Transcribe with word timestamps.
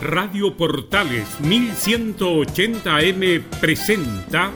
Radio 0.00 0.56
Portales 0.56 1.28
1180M 1.42 3.42
presenta 3.60 4.50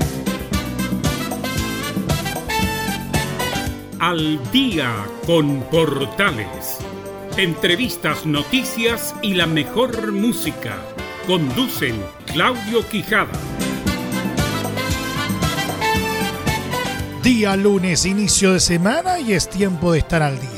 Al 3.98 4.40
día 4.50 4.90
con 5.26 5.60
Portales. 5.64 6.78
Entrevistas, 7.36 8.24
noticias 8.24 9.14
y 9.20 9.34
la 9.34 9.46
mejor 9.46 10.12
música. 10.12 10.78
Conducen 11.26 12.02
Claudio 12.24 12.88
Quijada. 12.88 13.38
Día 17.22 17.54
lunes, 17.56 18.06
inicio 18.06 18.54
de 18.54 18.60
semana 18.60 19.20
y 19.20 19.34
es 19.34 19.50
tiempo 19.50 19.92
de 19.92 19.98
estar 19.98 20.22
al 20.22 20.40
día 20.40 20.53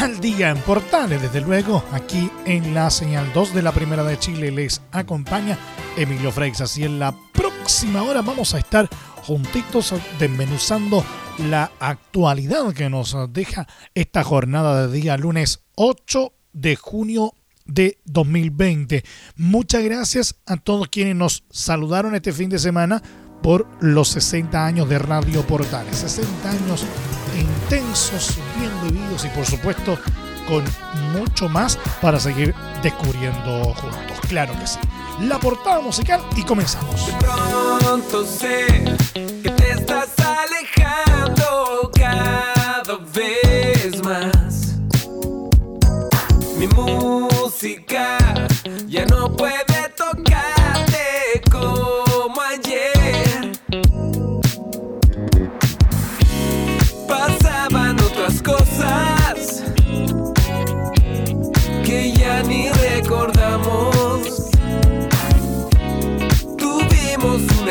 al 0.00 0.18
día 0.18 0.48
en 0.48 0.58
Portales, 0.62 1.20
desde 1.20 1.42
luego, 1.42 1.84
aquí 1.92 2.30
en 2.46 2.72
la 2.72 2.88
señal 2.88 3.30
2 3.34 3.54
de 3.54 3.60
la 3.60 3.72
Primera 3.72 4.02
de 4.02 4.18
Chile 4.18 4.50
les 4.50 4.80
acompaña 4.92 5.58
Emilio 5.94 6.32
Freix. 6.32 6.62
Así 6.62 6.84
en 6.84 6.98
la 6.98 7.14
próxima 7.32 8.02
hora 8.02 8.22
vamos 8.22 8.54
a 8.54 8.58
estar 8.58 8.88
juntitos 9.22 9.94
desmenuzando 10.18 11.04
la 11.50 11.70
actualidad 11.80 12.72
que 12.72 12.88
nos 12.88 13.14
deja 13.30 13.66
esta 13.94 14.24
jornada 14.24 14.86
de 14.86 14.92
día 15.00 15.18
lunes 15.18 15.60
8 15.74 16.32
de 16.54 16.76
junio 16.76 17.34
de 17.66 17.98
2020. 18.06 19.04
Muchas 19.36 19.84
gracias 19.84 20.36
a 20.46 20.56
todos 20.56 20.88
quienes 20.88 21.16
nos 21.16 21.44
saludaron 21.50 22.14
este 22.14 22.32
fin 22.32 22.48
de 22.48 22.58
semana 22.58 23.02
por 23.42 23.66
los 23.80 24.08
60 24.08 24.64
años 24.64 24.88
de 24.88 24.98
Radio 24.98 25.42
Portales. 25.42 25.96
60 25.96 26.50
años 26.50 26.84
intensos, 27.38 28.36
bien 28.58 28.72
vividos 28.82 29.24
y 29.24 29.28
por 29.28 29.46
supuesto 29.46 29.98
con 30.48 30.64
mucho 31.12 31.48
más 31.48 31.78
para 32.00 32.18
seguir 32.18 32.54
descubriendo 32.82 33.74
juntos. 33.74 34.18
Claro 34.28 34.52
que 34.58 34.66
sí. 34.66 34.78
La 35.20 35.38
portada 35.38 35.80
musical 35.80 36.20
y 36.36 36.42
comenzamos. 36.42 37.10
pronto 37.20 38.24
sé 38.24 38.66
que 39.14 39.50
te 39.50 39.70
estás 39.72 40.08
alejando 40.18 41.90
cada 41.94 42.98
vez 43.14 44.02
más. 44.02 44.74
Mi 46.58 46.66
música 46.68 48.18
ya 48.86 49.06
no 49.06 49.34
puede 49.34 49.69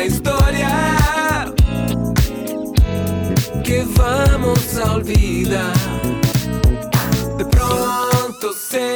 una 0.00 0.04
historia 0.04 1.54
que 3.62 3.84
vamos 3.96 4.76
a 4.78 4.94
olvidar. 4.94 5.74
De 7.36 7.44
pronto 7.44 8.52
sé 8.52 8.89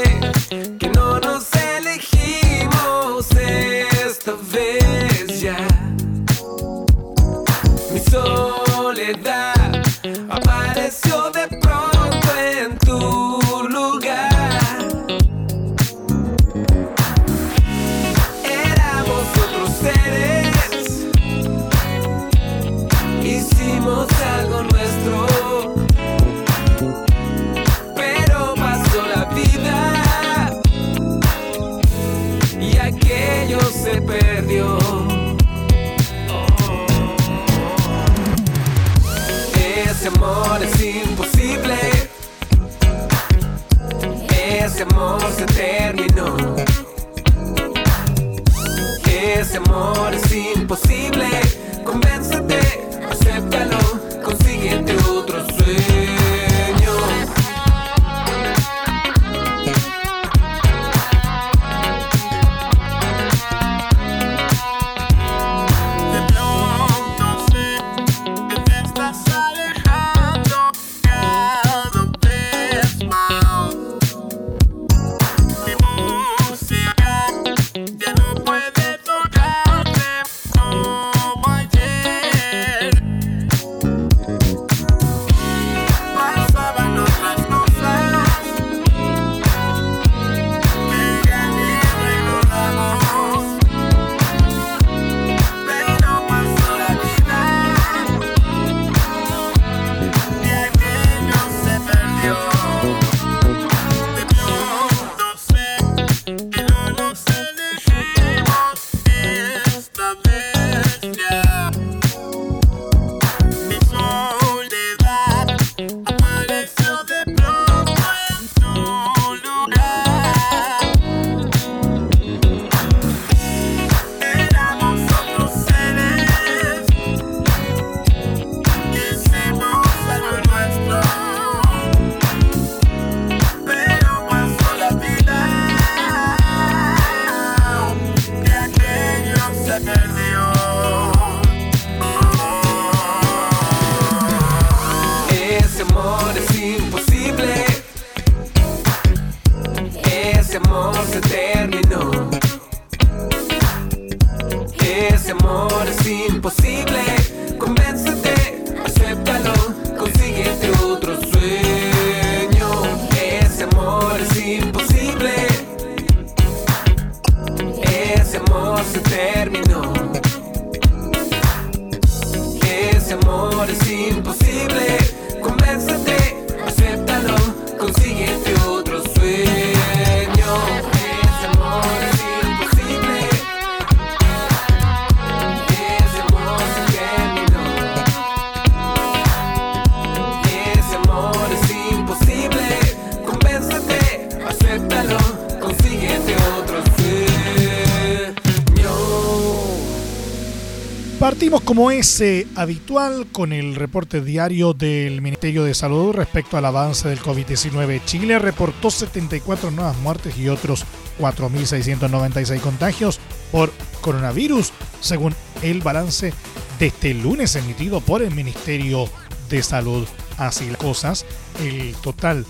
es 201.98 202.20
eh, 202.20 202.46
habitual 202.56 203.26
con 203.30 203.52
el 203.52 203.76
reporte 203.76 204.20
diario 204.20 204.72
del 204.74 205.22
Ministerio 205.22 205.62
de 205.64 205.74
Salud 205.74 206.12
respecto 206.12 206.56
al 206.56 206.64
avance 206.64 207.08
del 207.08 207.20
COVID-19. 207.20 208.04
Chile 208.04 208.38
reportó 208.38 208.90
74 208.90 209.70
nuevas 209.70 209.96
muertes 209.98 210.36
y 210.36 210.48
otros 210.48 210.84
4.696 211.20 212.60
contagios 212.60 213.20
por 213.52 213.72
coronavirus, 214.00 214.72
según 215.00 215.34
el 215.62 215.82
balance 215.82 216.32
de 216.78 216.86
este 216.86 217.14
lunes 217.14 217.54
emitido 217.54 218.00
por 218.00 218.22
el 218.22 218.34
Ministerio 218.34 219.08
de 219.48 219.62
Salud. 219.62 220.06
Así 220.36 220.66
las 220.66 220.78
cosas, 220.78 221.24
el 221.60 221.94
total 222.02 222.44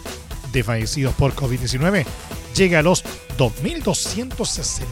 de 0.52 0.64
fallecidos 0.64 1.14
por 1.14 1.35
COVID-19 1.35 2.06
llega 2.55 2.79
a 2.79 2.82
los 2.82 3.05
2.264, 3.37 4.87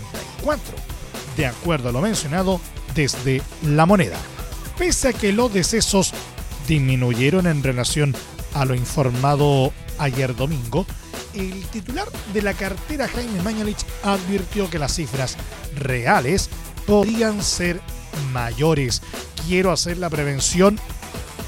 de 1.36 1.46
acuerdo 1.46 1.88
a 1.88 1.92
lo 1.92 2.02
mencionado 2.02 2.60
desde 2.94 3.40
la 3.62 3.86
moneda. 3.86 4.18
Pese 4.82 5.10
a 5.10 5.12
que 5.12 5.32
los 5.32 5.54
decesos 5.54 6.12
disminuyeron 6.66 7.46
en 7.46 7.62
relación 7.62 8.16
a 8.52 8.64
lo 8.64 8.74
informado 8.74 9.72
ayer 9.96 10.34
domingo, 10.34 10.86
el 11.34 11.64
titular 11.68 12.08
de 12.34 12.42
la 12.42 12.52
cartera 12.52 13.06
Jaime 13.06 13.40
Mañalich 13.42 13.78
advirtió 14.02 14.68
que 14.68 14.80
las 14.80 14.96
cifras 14.96 15.36
reales 15.76 16.50
podrían 16.84 17.44
ser 17.44 17.80
mayores. 18.32 19.02
Quiero 19.46 19.70
hacer 19.70 19.98
la 19.98 20.10
prevención 20.10 20.80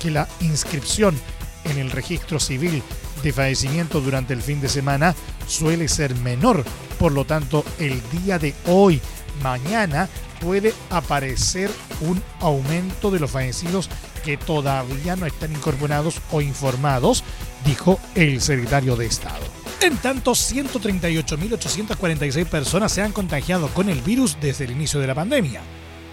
que 0.00 0.12
la 0.12 0.28
inscripción 0.38 1.18
en 1.64 1.78
el 1.78 1.90
registro 1.90 2.38
civil 2.38 2.84
de 3.24 3.32
fallecimiento 3.32 4.00
durante 4.00 4.32
el 4.32 4.42
fin 4.42 4.60
de 4.60 4.68
semana 4.68 5.12
suele 5.48 5.88
ser 5.88 6.14
menor. 6.14 6.62
Por 7.00 7.10
lo 7.10 7.24
tanto, 7.24 7.64
el 7.80 8.00
día 8.12 8.38
de 8.38 8.54
hoy, 8.66 9.00
mañana, 9.42 10.08
puede 10.40 10.72
aparecer 10.90 11.70
un 12.00 12.22
aumento 12.40 13.10
de 13.10 13.20
los 13.20 13.30
fallecidos 13.30 13.88
que 14.24 14.36
todavía 14.36 15.16
no 15.16 15.24
están 15.26 15.52
incorporados 15.52 16.20
o 16.30 16.40
informados, 16.40 17.24
dijo 17.64 17.98
el 18.14 18.40
secretario 18.40 18.94
de 18.96 19.06
Estado. 19.06 19.44
En 19.80 19.96
tanto, 19.98 20.30
138.846 20.32 22.46
personas 22.46 22.92
se 22.92 23.02
han 23.02 23.12
contagiado 23.12 23.68
con 23.68 23.90
el 23.90 24.00
virus 24.00 24.38
desde 24.40 24.64
el 24.64 24.70
inicio 24.70 25.00
de 25.00 25.06
la 25.06 25.14
pandemia. 25.14 25.60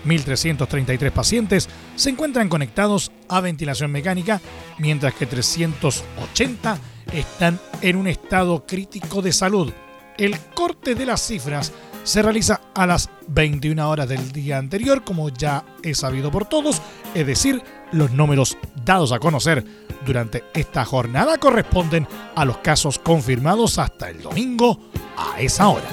1.333 0.05 1.11
pacientes 1.11 1.69
se 1.95 2.09
encuentran 2.09 2.49
conectados 2.49 3.13
a 3.29 3.39
ventilación 3.39 3.91
mecánica, 3.91 4.41
mientras 4.77 5.13
que 5.13 5.25
380 5.25 6.77
están 7.13 7.61
en 7.81 7.95
un 7.95 8.07
estado 8.07 8.65
crítico 8.65 9.21
de 9.21 9.31
salud. 9.31 9.71
El 10.17 10.37
corte 10.53 10.95
de 10.95 11.05
las 11.05 11.25
cifras 11.25 11.71
se 12.03 12.21
realiza 12.21 12.61
a 12.73 12.85
las 12.87 13.09
21 13.27 13.89
horas 13.89 14.09
del 14.09 14.31
día 14.31 14.57
anterior, 14.57 15.03
como 15.03 15.29
ya 15.29 15.63
es 15.83 15.99
sabido 15.99 16.31
por 16.31 16.45
todos, 16.45 16.81
es 17.13 17.25
decir, 17.25 17.63
los 17.91 18.11
números 18.11 18.57
dados 18.85 19.11
a 19.11 19.19
conocer 19.19 19.65
durante 20.05 20.43
esta 20.53 20.85
jornada 20.85 21.37
corresponden 21.37 22.07
a 22.35 22.45
los 22.45 22.57
casos 22.57 22.99
confirmados 22.99 23.77
hasta 23.77 24.09
el 24.09 24.21
domingo 24.21 24.79
a 25.17 25.39
esa 25.39 25.67
hora. 25.67 25.89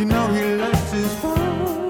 You 0.00 0.06
know 0.06 0.28
he 0.32 0.54
likes 0.54 0.92
his 0.92 1.14
fun. 1.16 1.89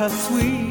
How 0.00 0.08
sweet. 0.08 0.69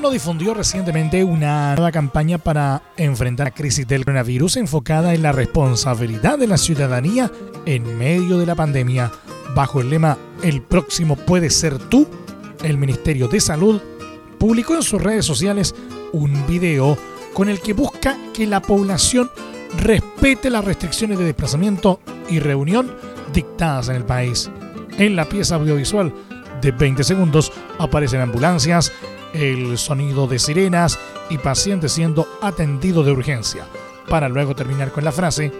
Gobierno 0.00 0.14
difundió 0.14 0.54
recientemente 0.54 1.22
una 1.24 1.74
nueva 1.74 1.92
campaña 1.92 2.38
para 2.38 2.80
enfrentar 2.96 3.48
la 3.48 3.50
crisis 3.50 3.86
del 3.86 4.06
coronavirus 4.06 4.56
enfocada 4.56 5.12
en 5.12 5.22
la 5.22 5.32
responsabilidad 5.32 6.38
de 6.38 6.46
la 6.46 6.56
ciudadanía 6.56 7.30
en 7.66 7.98
medio 7.98 8.38
de 8.38 8.46
la 8.46 8.54
pandemia. 8.54 9.12
Bajo 9.54 9.82
el 9.82 9.90
lema 9.90 10.16
El 10.42 10.62
próximo 10.62 11.16
puede 11.16 11.50
ser 11.50 11.76
tú, 11.76 12.08
el 12.64 12.78
Ministerio 12.78 13.28
de 13.28 13.40
Salud 13.40 13.78
publicó 14.38 14.74
en 14.74 14.82
sus 14.82 15.02
redes 15.02 15.26
sociales 15.26 15.74
un 16.14 16.46
video 16.46 16.96
con 17.34 17.50
el 17.50 17.60
que 17.60 17.74
busca 17.74 18.16
que 18.32 18.46
la 18.46 18.62
población 18.62 19.30
respete 19.76 20.48
las 20.48 20.64
restricciones 20.64 21.18
de 21.18 21.26
desplazamiento 21.26 22.00
y 22.30 22.38
reunión 22.38 22.90
dictadas 23.34 23.90
en 23.90 23.96
el 23.96 24.04
país. 24.06 24.50
En 24.96 25.14
la 25.14 25.28
pieza 25.28 25.56
audiovisual 25.56 26.10
de 26.62 26.70
20 26.72 27.04
segundos 27.04 27.52
aparecen 27.78 28.20
ambulancias, 28.20 28.92
el 29.32 29.78
sonido 29.78 30.26
de 30.26 30.38
sirenas 30.38 30.98
y 31.28 31.38
pacientes 31.38 31.92
siendo 31.92 32.26
atendidos 32.42 33.06
de 33.06 33.12
urgencia, 33.12 33.66
para 34.08 34.28
luego 34.28 34.54
terminar 34.54 34.90
con 34.90 35.04
la 35.04 35.12
frase, 35.12 35.52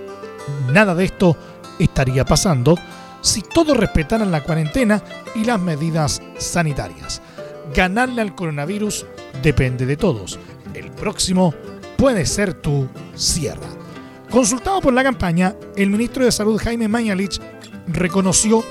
nada 0.72 0.94
de 0.94 1.04
esto 1.04 1.36
estaría 1.78 2.24
pasando 2.24 2.76
si 3.20 3.42
todos 3.42 3.76
respetaran 3.76 4.30
la 4.30 4.42
cuarentena 4.42 5.02
y 5.34 5.44
las 5.44 5.60
medidas 5.60 6.22
sanitarias. 6.38 7.22
Ganarle 7.74 8.22
al 8.22 8.34
coronavirus 8.34 9.06
depende 9.42 9.86
de 9.86 9.96
todos. 9.96 10.38
El 10.74 10.90
próximo 10.90 11.54
puede 11.96 12.26
ser 12.26 12.54
tu 12.54 12.88
Sierra. 13.14 13.68
Consultado 14.30 14.80
por 14.80 14.94
la 14.94 15.02
campaña, 15.02 15.54
el 15.76 15.90
ministro 15.90 16.24
de 16.24 16.32
Salud 16.32 16.60
Jaime 16.62 16.88
Mañalich 16.88 17.40
reconoció 17.88 18.64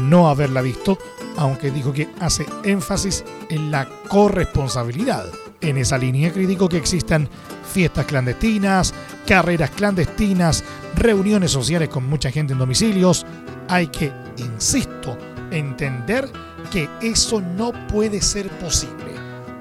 no 0.00 0.28
haberla 0.28 0.62
visto, 0.62 0.98
aunque 1.36 1.70
dijo 1.70 1.92
que 1.92 2.08
hace 2.20 2.46
énfasis 2.64 3.24
en 3.50 3.70
la 3.70 3.88
corresponsabilidad. 4.08 5.26
En 5.60 5.78
esa 5.78 5.96
línea 5.96 6.32
crítico 6.32 6.68
que 6.68 6.76
existan 6.76 7.28
fiestas 7.72 8.06
clandestinas, 8.06 8.92
carreras 9.26 9.70
clandestinas, 9.70 10.62
reuniones 10.94 11.50
sociales 11.50 11.88
con 11.88 12.08
mucha 12.08 12.30
gente 12.30 12.52
en 12.52 12.58
domicilios. 12.58 13.24
Hay 13.68 13.88
que, 13.88 14.12
insisto, 14.36 15.16
entender 15.50 16.30
que 16.70 16.88
eso 17.00 17.40
no 17.40 17.72
puede 17.88 18.20
ser 18.20 18.48
posible. 18.58 19.14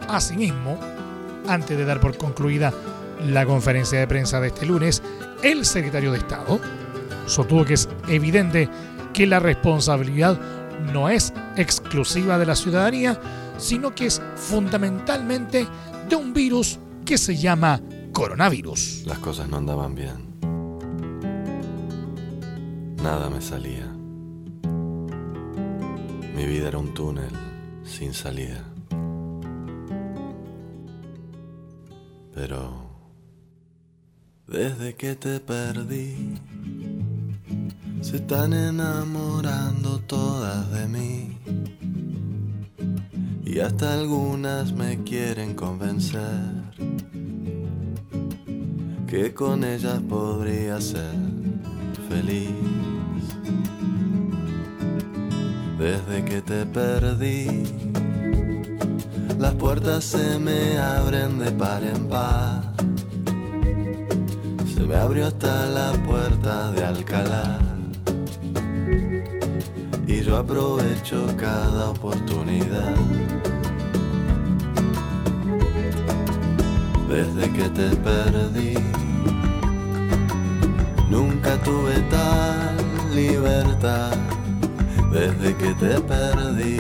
Asimismo, 0.10 0.80
antes 1.48 1.78
de 1.78 1.86
dar 1.86 2.00
por 2.00 2.18
concluida 2.18 2.74
la 3.26 3.46
conferencia 3.46 4.00
de 4.00 4.08
prensa 4.08 4.40
de 4.40 4.48
este 4.48 4.66
lunes, 4.66 5.02
el 5.42 5.66
secretario 5.66 6.12
de 6.12 6.18
Estado 6.18 6.60
sostuvo 7.26 7.64
que 7.64 7.76
es 7.76 7.88
evidente 8.08 8.70
que 9.14 9.26
la 9.28 9.40
responsabilidad 9.40 10.40
no 10.92 11.10
es 11.10 11.34
exclusiva 11.56 12.38
de 12.38 12.46
la 12.46 12.56
ciudadanía, 12.56 13.20
sino 13.58 13.94
que 13.94 14.08
es 14.08 14.22
fundamentalmente 14.36 15.68
de 16.10 16.16
un 16.16 16.34
virus 16.34 16.80
que 17.06 17.18
se 17.18 17.36
llama 17.36 17.82
coronavirus. 18.12 19.04
Las 19.06 19.20
cosas 19.20 19.48
no 19.50 19.58
andaban 19.58 19.96
bien. 19.96 20.34
Nada 23.02 23.30
me 23.30 23.42
salía. 23.42 23.86
Mi 26.36 26.46
vida 26.46 26.70
era 26.70 26.78
un 26.78 26.94
túnel 26.94 27.32
sin 27.84 28.14
salida. 28.14 28.64
Pero 32.34 32.90
desde 34.48 34.96
que 34.96 35.16
te 35.16 35.40
perdí, 35.40 36.40
se 38.04 38.18
están 38.18 38.52
enamorando 38.52 39.98
todas 40.00 40.70
de 40.74 40.88
mí. 40.90 41.38
Y 43.46 43.60
hasta 43.60 43.94
algunas 43.94 44.74
me 44.74 45.02
quieren 45.04 45.56
convencer 45.56 46.52
que 49.08 49.34
con 49.34 49.64
ellas 49.64 50.02
podría 50.10 50.82
ser 50.82 51.16
feliz. 52.10 52.50
Desde 55.80 56.26
que 56.26 56.42
te 56.42 56.66
perdí, 56.66 57.64
las 59.40 59.54
puertas 59.56 60.04
se 60.04 60.40
me 60.40 60.78
abren 60.78 61.40
de 61.40 61.52
par 61.52 61.84
en 61.84 62.10
par. 62.10 62.74
Se 64.74 64.82
me 64.82 64.96
abrió 64.96 65.28
hasta 65.28 65.68
la 65.68 65.94
puerta 66.04 66.72
de 66.74 66.84
Alcalá 66.84 67.73
aprovecho 70.36 71.26
cada 71.38 71.90
oportunidad. 71.90 72.96
Desde 77.08 77.52
que 77.52 77.70
te 77.70 77.96
perdí, 77.98 78.74
nunca 81.10 81.62
tuve 81.62 81.96
tal 82.10 82.76
libertad. 83.14 84.14
Desde 85.12 85.56
que 85.56 85.74
te 85.76 86.00
perdí, 86.02 86.78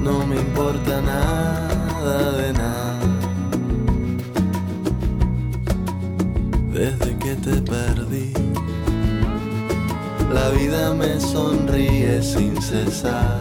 no 0.00 0.26
me 0.26 0.36
importa 0.36 1.00
nada 1.00 2.32
de 2.32 2.52
nada. 2.52 3.00
Desde 6.72 7.16
que 7.18 7.34
te 7.36 7.60
perdí 7.62 8.55
la 10.32 10.48
vida 10.50 10.92
me 10.94 11.20
sonríe 11.20 12.22
sin 12.22 12.60
cesar. 12.60 13.40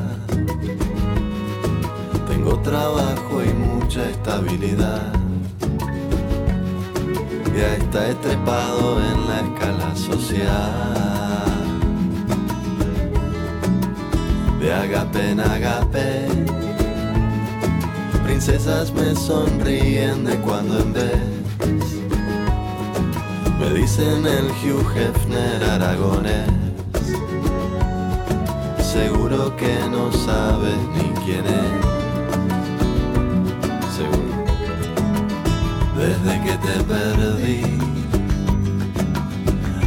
Tengo 2.27 2.59
trabajo 2.59 3.43
y 3.43 3.53
mucha 3.53 4.09
estabilidad. 4.09 5.13
Ya 7.57 7.75
está 7.75 8.09
estrepado 8.09 8.99
en 9.01 9.27
la 9.27 9.39
escala 9.41 9.95
social. 9.95 10.85
De 14.59 14.73
agape 14.73 15.29
en 15.29 15.39
agape, 15.39 16.27
princesas 18.23 18.91
me 18.91 19.15
sonríen 19.15 20.25
de 20.25 20.35
cuando 20.37 20.79
en 20.79 20.93
vez. 20.93 21.19
Me 23.59 23.69
dicen 23.79 24.25
el 24.25 24.47
Hugh 24.61 24.85
Hefner 24.97 25.63
aragonés 25.63 26.64
seguro 28.95 29.55
que 29.57 29.75
no 29.91 30.11
sabes 30.11 30.79
ni 30.95 31.07
quién 31.23 31.45
es. 31.63 31.73
Seguro. 33.97 34.35
Desde 36.01 36.33
que 36.45 36.55
te 36.65 36.75
perdí, 36.91 37.61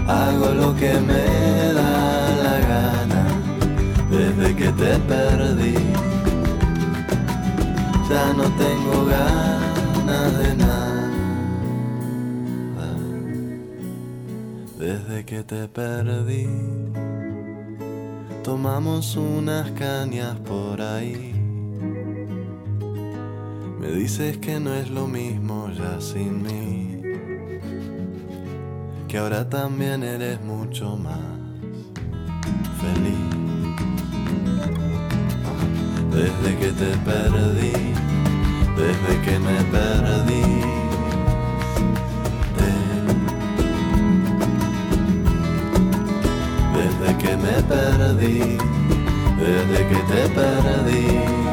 hago 0.06 0.48
lo 0.62 0.68
que 0.80 0.92
me 1.08 1.26
da 1.78 1.92
la 2.44 2.56
gana. 2.72 3.22
Desde 4.10 4.48
que 4.60 4.68
te 4.82 4.92
perdí, 5.12 5.78
ya 8.10 8.24
no 8.38 8.46
tengo 8.64 8.96
ganas 9.16 10.30
de 10.40 10.50
nada. 10.56 11.10
Desde 14.78 15.24
que 15.24 15.42
te 15.42 15.66
perdí 15.68 16.46
tomamos 18.48 19.14
unas 19.14 19.70
cañas 19.72 20.34
por 20.38 20.80
ahí. 20.80 21.34
Me 23.78 23.90
dices 23.90 24.38
que 24.38 24.58
no 24.58 24.72
es 24.72 24.88
lo 24.88 25.06
mismo 25.06 25.68
ya 25.70 26.00
sin 26.00 26.42
mí, 26.42 27.02
que 29.06 29.18
ahora 29.18 29.46
también 29.50 30.02
eres 30.02 30.40
mucho 30.40 30.96
más 30.96 31.28
feliz. 32.80 33.28
Desde 36.10 36.50
que 36.60 36.70
te 36.72 36.90
perdí, 37.04 37.76
desde 38.80 39.12
que 39.24 39.38
me 39.40 39.58
perdí 39.76 40.57
me 47.48 47.62
perdí, 47.62 48.58
desde 49.38 49.88
que 49.88 49.96
te 50.08 50.28
perdí. 50.34 51.47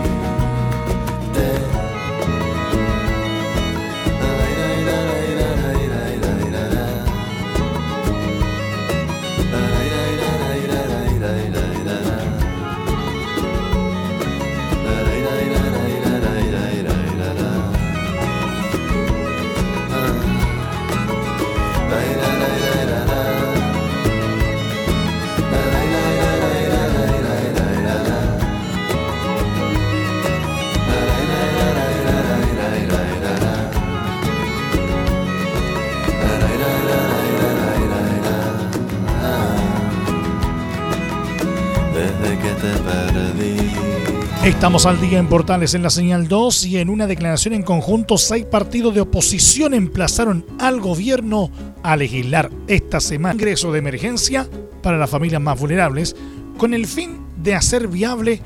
Estamos 44.45 44.85
al 44.85 45.01
día 45.01 45.17
en 45.17 45.25
Portales 45.25 45.73
en 45.73 45.81
la 45.81 45.89
señal 45.89 46.27
2 46.27 46.67
y 46.67 46.77
en 46.77 46.91
una 46.91 47.07
declaración 47.07 47.55
en 47.55 47.63
conjunto, 47.63 48.15
seis 48.19 48.45
partidos 48.45 48.93
de 48.93 49.01
oposición 49.01 49.73
emplazaron 49.73 50.45
al 50.59 50.79
gobierno 50.79 51.49
a 51.81 51.97
legislar 51.97 52.51
esta 52.67 52.99
semana 52.99 53.33
ingreso 53.33 53.71
de 53.71 53.79
emergencia 53.79 54.47
para 54.83 54.99
las 54.99 55.09
familias 55.09 55.41
más 55.41 55.59
vulnerables 55.59 56.15
con 56.59 56.75
el 56.75 56.85
fin 56.85 57.25
de 57.41 57.55
hacer 57.55 57.87
viable 57.87 58.39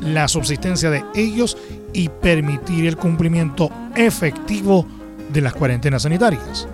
la 0.00 0.26
subsistencia 0.26 0.90
de 0.90 1.04
ellos 1.14 1.56
y 1.92 2.08
permitir 2.08 2.86
el 2.86 2.96
cumplimiento 2.96 3.70
efectivo 3.94 4.84
de 5.32 5.40
las 5.40 5.54
cuarentenas 5.54 6.02
sanitarias. 6.02 6.66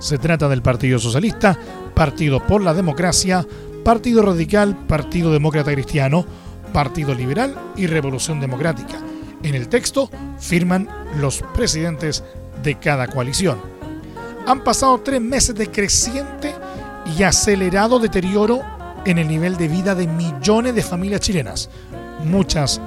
Se 0.00 0.18
trata 0.18 0.48
del 0.48 0.60
Partido 0.60 0.98
Socialista, 0.98 1.56
Partido 1.94 2.44
por 2.44 2.62
la 2.62 2.74
Democracia, 2.74 3.46
Partido 3.84 4.22
Radical, 4.22 4.76
Partido 4.88 5.32
Demócrata 5.32 5.70
Cristiano, 5.72 6.26
Partido 6.74 7.14
Liberal 7.14 7.54
y 7.76 7.86
Revolución 7.86 8.40
Democrática. 8.40 8.98
En 9.44 9.54
el 9.54 9.68
texto 9.68 10.10
firman 10.40 10.88
los 11.18 11.40
presidentes 11.54 12.24
de 12.64 12.74
cada 12.80 13.06
coalición. 13.06 13.60
Han 14.48 14.64
pasado 14.64 14.98
tres 14.98 15.20
meses 15.20 15.54
de 15.54 15.70
creciente 15.70 16.52
y 17.16 17.22
acelerado 17.22 18.00
deterioro 18.00 18.60
en 19.06 19.18
el 19.18 19.28
nivel 19.28 19.56
de 19.56 19.68
vida 19.68 19.94
de 19.94 20.08
millones 20.08 20.74
de 20.74 20.82
familias 20.82 21.20
chilenas, 21.20 21.70
muchas 22.24 22.80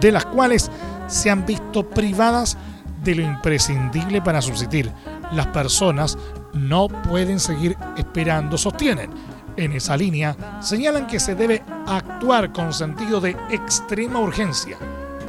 de 0.00 0.10
las 0.10 0.24
cuales 0.24 0.70
se 1.06 1.30
han 1.30 1.44
visto 1.44 1.86
privadas 1.90 2.56
de 3.02 3.14
lo 3.14 3.22
imprescindible 3.22 4.22
para 4.22 4.40
subsistir. 4.40 4.90
Las 5.32 5.48
personas 5.48 6.16
no 6.54 6.88
pueden 6.88 7.38
seguir 7.38 7.76
esperando, 7.98 8.56
sostienen. 8.56 9.10
En 9.56 9.72
esa 9.72 9.96
línea 9.96 10.36
señalan 10.60 11.06
que 11.06 11.20
se 11.20 11.34
debe 11.34 11.62
actuar 11.86 12.52
con 12.52 12.72
sentido 12.72 13.20
de 13.20 13.36
extrema 13.50 14.18
urgencia. 14.20 14.76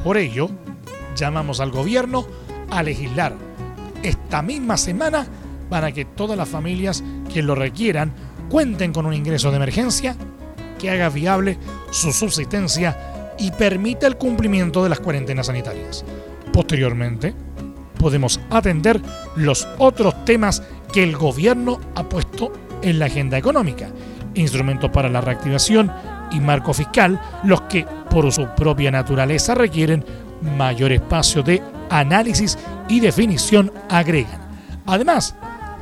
Por 0.02 0.16
ello, 0.16 0.50
llamamos 1.14 1.60
al 1.60 1.70
gobierno 1.70 2.26
a 2.70 2.82
legislar 2.82 3.34
esta 4.02 4.42
misma 4.42 4.76
semana 4.76 5.26
para 5.70 5.92
que 5.92 6.04
todas 6.04 6.36
las 6.36 6.48
familias 6.48 7.02
que 7.32 7.42
lo 7.42 7.54
requieran 7.54 8.12
cuenten 8.48 8.92
con 8.92 9.06
un 9.06 9.14
ingreso 9.14 9.50
de 9.50 9.56
emergencia 9.56 10.16
que 10.78 10.90
haga 10.90 11.08
viable 11.08 11.58
su 11.90 12.12
subsistencia 12.12 13.34
y 13.38 13.50
permita 13.52 14.06
el 14.06 14.16
cumplimiento 14.16 14.82
de 14.82 14.88
las 14.90 15.00
cuarentenas 15.00 15.46
sanitarias. 15.46 16.04
Posteriormente, 16.52 17.34
podemos 17.98 18.40
atender 18.50 19.00
los 19.36 19.66
otros 19.78 20.24
temas 20.24 20.62
que 20.92 21.02
el 21.02 21.16
gobierno 21.16 21.80
ha 21.94 22.08
puesto 22.08 22.52
en 22.82 22.98
la 22.98 23.06
agenda 23.06 23.38
económica, 23.38 23.90
instrumentos 24.36 24.90
para 24.90 25.08
la 25.08 25.20
reactivación 25.20 25.90
y 26.30 26.40
marco 26.40 26.72
fiscal, 26.72 27.20
los 27.44 27.62
que 27.62 27.86
por 28.10 28.30
su 28.32 28.46
propia 28.56 28.90
naturaleza 28.90 29.54
requieren 29.54 30.04
mayor 30.56 30.92
espacio 30.92 31.42
de 31.42 31.62
análisis 31.90 32.58
y 32.88 33.00
definición 33.00 33.72
agregan. 33.88 34.40
Además, 34.86 35.34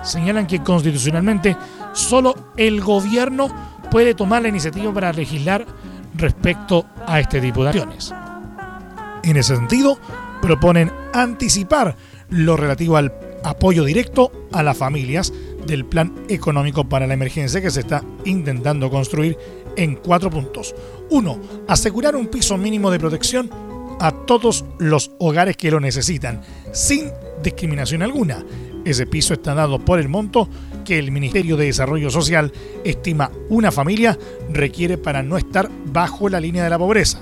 señalan 0.02 0.46
que 0.46 0.62
constitucionalmente 0.62 1.56
solo 1.92 2.52
el 2.56 2.80
gobierno 2.80 3.48
puede 3.90 4.14
tomar 4.14 4.42
la 4.42 4.48
iniciativa 4.48 4.92
para 4.92 5.12
legislar 5.12 5.66
respecto 6.14 6.86
a 7.06 7.20
este 7.20 7.40
tipo 7.40 7.62
de 7.62 7.70
acciones. 7.70 8.14
En 9.22 9.36
ese 9.36 9.56
sentido, 9.56 9.98
proponen 10.40 10.92
anticipar 11.12 11.96
lo 12.28 12.56
relativo 12.56 12.96
al 12.96 13.12
apoyo 13.42 13.84
directo 13.84 14.32
a 14.52 14.62
las 14.62 14.76
familias 14.76 15.32
del 15.66 15.85
plan 15.85 16.14
económico 16.29 16.88
para 16.88 17.07
la 17.07 17.14
emergencia 17.14 17.61
que 17.61 17.70
se 17.70 17.81
está 17.81 18.03
intentando 18.24 18.90
construir 18.90 19.37
en 19.77 19.96
cuatro 19.96 20.31
puntos. 20.31 20.74
Uno, 21.11 21.38
asegurar 21.68 22.16
un 22.16 22.29
piso 22.29 22.57
mínimo 22.57 22.90
de 22.90 22.98
protección 22.98 23.50
a 24.00 24.12
todos 24.12 24.64
los 24.79 25.11
hogares 25.18 25.57
que 25.57 25.70
lo 25.70 25.81
necesitan, 25.81 26.40
sin 26.72 27.11
discriminación 27.42 28.03
alguna. 28.03 28.44
Ese 28.85 29.07
piso 29.07 29.35
está 29.35 29.55
dado 29.55 29.79
por 29.79 29.98
el 29.98 30.09
monto 30.09 30.48
que 30.85 30.98
el 30.98 31.11
Ministerio 31.11 31.57
de 31.57 31.64
Desarrollo 31.66 32.11
Social 32.11 32.53
estima 32.85 33.31
una 33.48 33.72
familia 33.72 34.18
requiere 34.50 34.98
para 34.98 35.22
no 35.22 35.38
estar 35.38 35.70
bajo 35.87 36.29
la 36.29 36.40
línea 36.40 36.64
de 36.64 36.70
la 36.70 36.79
pobreza. 36.79 37.20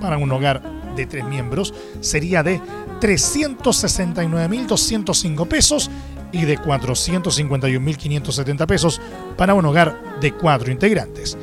Para 0.00 0.16
un 0.16 0.32
hogar 0.32 0.62
de 0.96 1.04
tres 1.06 1.24
miembros 1.24 1.74
sería 2.00 2.42
de 2.42 2.60
369.205 3.00 5.48
pesos 5.48 5.90
y 6.34 6.44
de 6.44 6.58
451.570 6.58 8.66
pesos 8.66 9.00
para 9.36 9.54
un 9.54 9.64
hogar 9.64 10.18
de 10.20 10.32
cuatro 10.32 10.72
integrantes. 10.72 11.38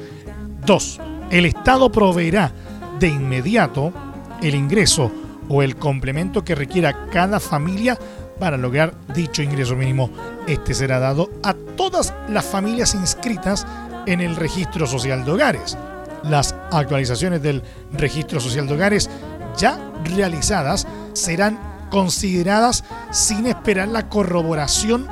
2. 0.66 1.00
El 1.32 1.46
Estado 1.46 1.92
proveerá 1.92 2.52
de 3.00 3.08
inmediato 3.08 3.94
el 4.42 4.54
ingreso 4.54 5.12
o 5.48 5.64
el 5.64 5.78
complemento 5.78 6.44
que 6.44 6.56
requiera 6.56 7.08
cada 7.12 7.40
familia 7.40 7.98
para 8.38 8.58
lograr 8.58 8.94
dicho 9.14 9.42
ingreso 9.42 9.76
mínimo. 9.76 10.10
Este 10.48 10.74
será 10.74 11.00
dado 11.00 11.30
a 11.44 11.54
todas 11.54 12.14
las 12.28 12.46
familias 12.46 12.94
inscritas 12.94 13.66
en 14.08 14.20
el 14.20 14.36
registro 14.36 14.88
social 14.88 15.24
de 15.24 15.32
hogares. 15.32 15.78
Las 16.24 16.54
actualizaciones 16.72 17.42
del 17.42 17.64
registro 17.94 18.40
social 18.40 18.68
de 18.68 18.74
hogares 18.74 19.10
ya 19.58 19.80
realizadas 20.04 20.88
serán 21.14 21.71
consideradas 21.92 22.84
sin 23.12 23.46
esperar 23.46 23.90
la 23.90 24.10
corroboración 24.10 25.08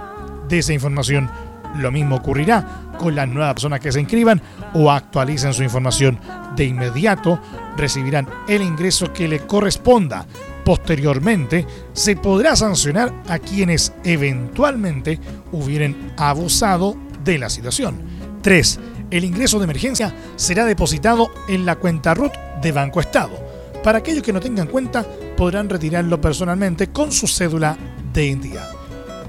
de 0.47 0.59
esa 0.59 0.73
información. 0.73 1.29
Lo 1.75 1.91
mismo 1.91 2.15
ocurrirá 2.15 2.89
con 2.97 3.15
las 3.15 3.27
nuevas 3.27 3.53
personas 3.53 3.79
que 3.79 3.91
se 3.91 3.99
inscriban 3.99 4.41
o 4.73 4.89
actualicen 4.89 5.53
su 5.53 5.61
información. 5.61 6.19
De 6.55 6.65
inmediato 6.65 7.39
recibirán 7.77 8.27
el 8.47 8.63
ingreso 8.63 9.13
que 9.13 9.27
le 9.27 9.45
corresponda. 9.45 10.25
Posteriormente, 10.65 11.65
se 11.93 12.15
podrá 12.15 12.55
sancionar 12.55 13.13
a 13.27 13.39
quienes 13.39 13.93
eventualmente 14.03 15.19
hubieran 15.51 16.13
abusado 16.17 16.95
de 17.23 17.37
la 17.37 17.49
situación. 17.49 18.01
3. 18.41 18.79
El 19.11 19.23
ingreso 19.23 19.57
de 19.57 19.65
emergencia 19.65 20.13
será 20.35 20.65
depositado 20.65 21.31
en 21.47 21.65
la 21.65 21.75
cuenta 21.75 22.13
RUT 22.13 22.33
de 22.61 22.71
Banco 22.71 22.99
Estado. 22.99 23.31
Para 23.83 23.99
aquellos 23.99 24.23
que 24.23 24.33
no 24.33 24.39
tengan 24.39 24.67
cuenta, 24.67 25.05
podrán 25.39 25.69
retirarlo 25.69 26.19
personalmente 26.19 26.87
con 26.87 27.13
su 27.13 27.25
cédula 27.25 27.77
de 28.11 28.25
identidad. 28.25 28.69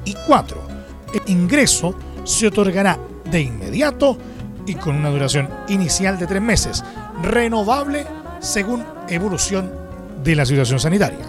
Y 0.05 0.17
4. 0.27 0.61
El 1.15 1.33
ingreso 1.33 1.95
se 2.25 2.49
otorgará 2.49 2.99
de 3.31 3.43
inmediato 3.43 4.19
y 4.67 4.75
con 4.75 4.97
una 4.97 5.11
duración 5.11 5.49
inicial 5.69 6.19
de 6.19 6.27
tres 6.27 6.43
meses, 6.43 6.83
renovable 7.23 8.05
según 8.41 8.85
evolución 9.09 9.71
de 10.25 10.35
la 10.35 10.45
situación 10.45 10.81
sanitaria. 10.81 11.25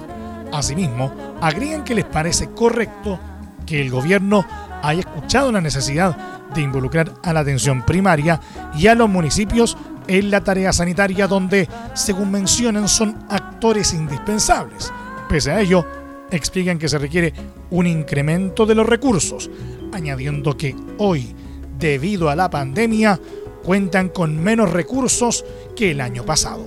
Asimismo, 0.52 1.36
agregan 1.42 1.84
que 1.84 1.94
les 1.94 2.06
parece 2.06 2.50
correcto 2.50 3.20
que 3.68 3.82
el 3.82 3.92
gobierno 3.92 4.44
haya 4.82 5.02
escuchado 5.02 5.52
la 5.52 5.62
necesidad 5.62 6.16
de 6.54 6.62
involucrar 6.62 7.14
a 7.24 7.34
la 7.34 7.42
atención 7.42 7.86
primaria 7.86 8.40
y 8.76 8.88
a 8.88 8.96
los 8.96 9.10
municipios 9.10 9.78
en 10.08 10.32
la 10.32 10.44
tarea 10.44 10.74
sanitaria 10.74 11.28
donde, 11.28 11.68
según 11.94 12.32
mencionan, 12.32 12.88
son 12.88 13.18
actores 13.30 13.94
indispensables. 13.94 14.92
Pese 15.30 15.52
a 15.52 15.62
ello, 15.62 15.86
explican 16.32 16.78
que 16.78 16.90
se 16.90 16.98
requiere 16.98 17.34
un 17.70 17.88
incremento 17.88 18.66
de 18.66 18.76
los 18.76 18.88
recursos, 18.88 19.50
añadiendo 19.94 20.58
que 20.58 20.76
hoy 20.98 21.36
debido 21.80 22.30
a 22.30 22.36
la 22.36 22.50
pandemia, 22.50 23.20
cuentan 23.64 24.10
con 24.10 24.42
menos 24.42 24.72
recursos 24.72 25.44
que 25.76 25.92
el 25.92 26.02
año 26.02 26.26
pasado. 26.26 26.64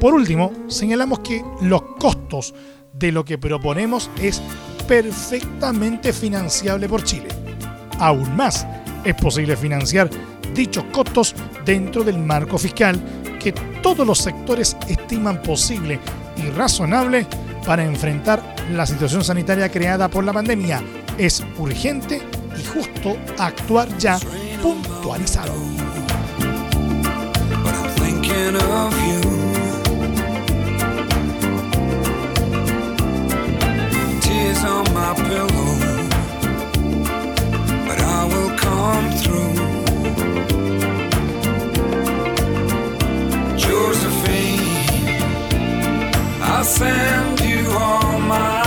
Por 0.00 0.14
último, 0.14 0.52
señalamos 0.66 1.20
que 1.20 1.42
los 1.62 1.82
costos 1.98 2.54
de 2.92 3.12
lo 3.12 3.24
que 3.24 3.38
proponemos 3.38 4.10
es 4.20 4.42
perfectamente 4.86 6.12
financiable 6.12 6.88
por 6.88 7.02
Chile. 7.04 7.43
Aún 7.98 8.34
más, 8.36 8.66
es 9.04 9.14
posible 9.14 9.56
financiar 9.56 10.10
dichos 10.54 10.84
costos 10.92 11.34
dentro 11.64 12.04
del 12.04 12.18
marco 12.18 12.58
fiscal 12.58 13.00
que 13.40 13.52
todos 13.82 14.06
los 14.06 14.18
sectores 14.18 14.76
estiman 14.88 15.42
posible 15.42 16.00
y 16.36 16.50
razonable 16.50 17.26
para 17.66 17.84
enfrentar 17.84 18.42
la 18.72 18.86
situación 18.86 19.24
sanitaria 19.24 19.70
creada 19.70 20.08
por 20.08 20.24
la 20.24 20.32
pandemia. 20.32 20.82
Es 21.18 21.44
urgente 21.58 22.22
y 22.58 22.64
justo 22.64 23.16
actuar 23.38 23.88
ya 23.98 24.18
puntualizado. 24.62 25.52
But 27.62 27.74
I'm 27.74 27.90
thinking 27.96 28.56
of 28.56 28.94
you. 29.06 29.20
Tears 34.20 34.64
on 34.64 34.84
my 34.94 35.14
pillow, 35.14 35.83
come 38.84 39.10
through. 39.22 39.54
Josephine, 43.56 44.66
I'll 46.42 46.64
send 46.64 47.40
you 47.40 47.62
all 47.70 48.18
my 48.20 48.63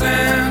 dancing 0.00 0.47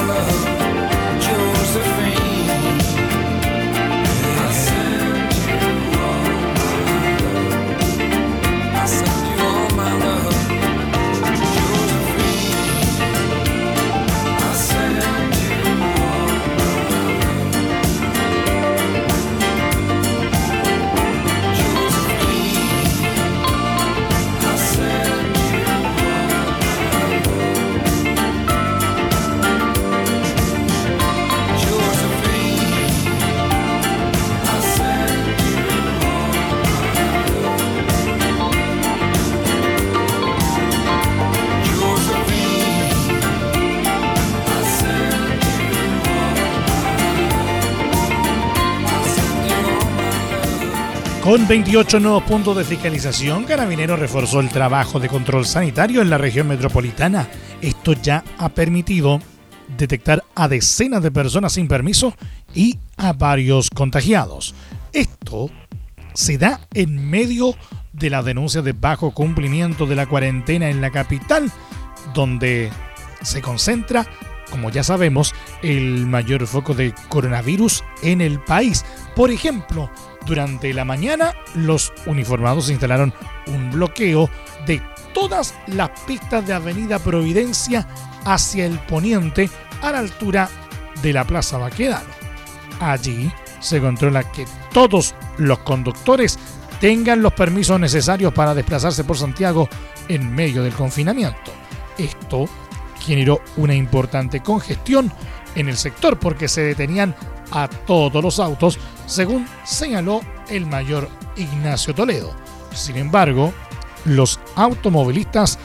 Con 0.00 0.49
28 51.50 51.98
nuevos 51.98 52.22
puntos 52.22 52.56
de 52.56 52.62
fiscalización, 52.62 53.42
Carabineros 53.42 53.98
reforzó 53.98 54.38
el 54.38 54.50
trabajo 54.50 55.00
de 55.00 55.08
control 55.08 55.44
sanitario 55.44 56.00
en 56.00 56.08
la 56.08 56.16
región 56.16 56.46
metropolitana. 56.46 57.28
Esto 57.60 57.94
ya 57.94 58.22
ha 58.38 58.50
permitido 58.50 59.18
detectar 59.76 60.22
a 60.36 60.46
decenas 60.46 61.02
de 61.02 61.10
personas 61.10 61.54
sin 61.54 61.66
permiso 61.66 62.14
y 62.54 62.78
a 62.96 63.14
varios 63.14 63.68
contagiados. 63.68 64.54
Esto 64.92 65.50
se 66.14 66.38
da 66.38 66.60
en 66.72 67.10
medio 67.10 67.56
de 67.94 68.10
la 68.10 68.22
denuncia 68.22 68.62
de 68.62 68.70
bajo 68.70 69.10
cumplimiento 69.10 69.86
de 69.86 69.96
la 69.96 70.06
cuarentena 70.06 70.70
en 70.70 70.80
la 70.80 70.92
capital, 70.92 71.50
donde 72.14 72.70
se 73.22 73.42
concentra, 73.42 74.06
como 74.52 74.70
ya 74.70 74.84
sabemos, 74.84 75.34
el 75.64 76.06
mayor 76.06 76.46
foco 76.46 76.74
de 76.74 76.94
coronavirus 77.08 77.82
en 78.04 78.20
el 78.20 78.38
país. 78.38 78.84
Por 79.16 79.32
ejemplo, 79.32 79.90
durante 80.26 80.72
la 80.74 80.84
mañana, 80.84 81.34
los 81.54 81.92
uniformados 82.06 82.70
instalaron 82.70 83.12
un 83.46 83.70
bloqueo 83.70 84.30
de 84.66 84.82
todas 85.12 85.54
las 85.66 85.90
pistas 86.06 86.46
de 86.46 86.52
Avenida 86.52 86.98
Providencia 86.98 87.86
hacia 88.24 88.66
el 88.66 88.78
poniente 88.80 89.50
a 89.82 89.92
la 89.92 89.98
altura 89.98 90.48
de 91.02 91.12
la 91.12 91.24
Plaza 91.24 91.58
Baquedano. 91.58 92.08
Allí 92.80 93.30
se 93.60 93.80
controla 93.80 94.30
que 94.30 94.46
todos 94.72 95.14
los 95.38 95.58
conductores 95.60 96.38
tengan 96.80 97.22
los 97.22 97.32
permisos 97.34 97.78
necesarios 97.78 98.32
para 98.32 98.54
desplazarse 98.54 99.04
por 99.04 99.16
Santiago 99.16 99.68
en 100.08 100.34
medio 100.34 100.62
del 100.62 100.72
confinamiento. 100.72 101.52
Esto 101.98 102.48
generó 103.00 103.42
una 103.56 103.74
importante 103.74 104.40
congestión 104.40 105.12
en 105.54 105.68
el 105.68 105.76
sector 105.76 106.18
porque 106.18 106.48
se 106.48 106.62
detenían 106.62 107.14
a 107.50 107.68
todos 107.68 108.22
los 108.22 108.38
autos, 108.38 108.78
según 109.10 109.44
señaló 109.64 110.20
el 110.48 110.66
mayor 110.66 111.08
Ignacio 111.36 111.94
Toledo. 111.94 112.32
Sin 112.72 112.96
embargo, 112.96 113.52
los 114.04 114.38
automovilistas 114.54 115.58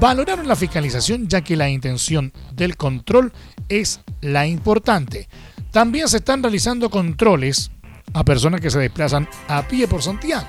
valoraron 0.00 0.48
la 0.48 0.56
fiscalización 0.56 1.28
ya 1.28 1.42
que 1.42 1.56
la 1.56 1.68
intención 1.68 2.32
del 2.54 2.76
control 2.76 3.32
es 3.68 4.00
la 4.22 4.46
importante. 4.46 5.28
También 5.70 6.08
se 6.08 6.16
están 6.16 6.42
realizando 6.42 6.88
controles 6.88 7.70
a 8.14 8.24
personas 8.24 8.62
que 8.62 8.70
se 8.70 8.78
desplazan 8.78 9.28
a 9.46 9.68
pie 9.68 9.86
por 9.86 10.02
Santiago. 10.02 10.48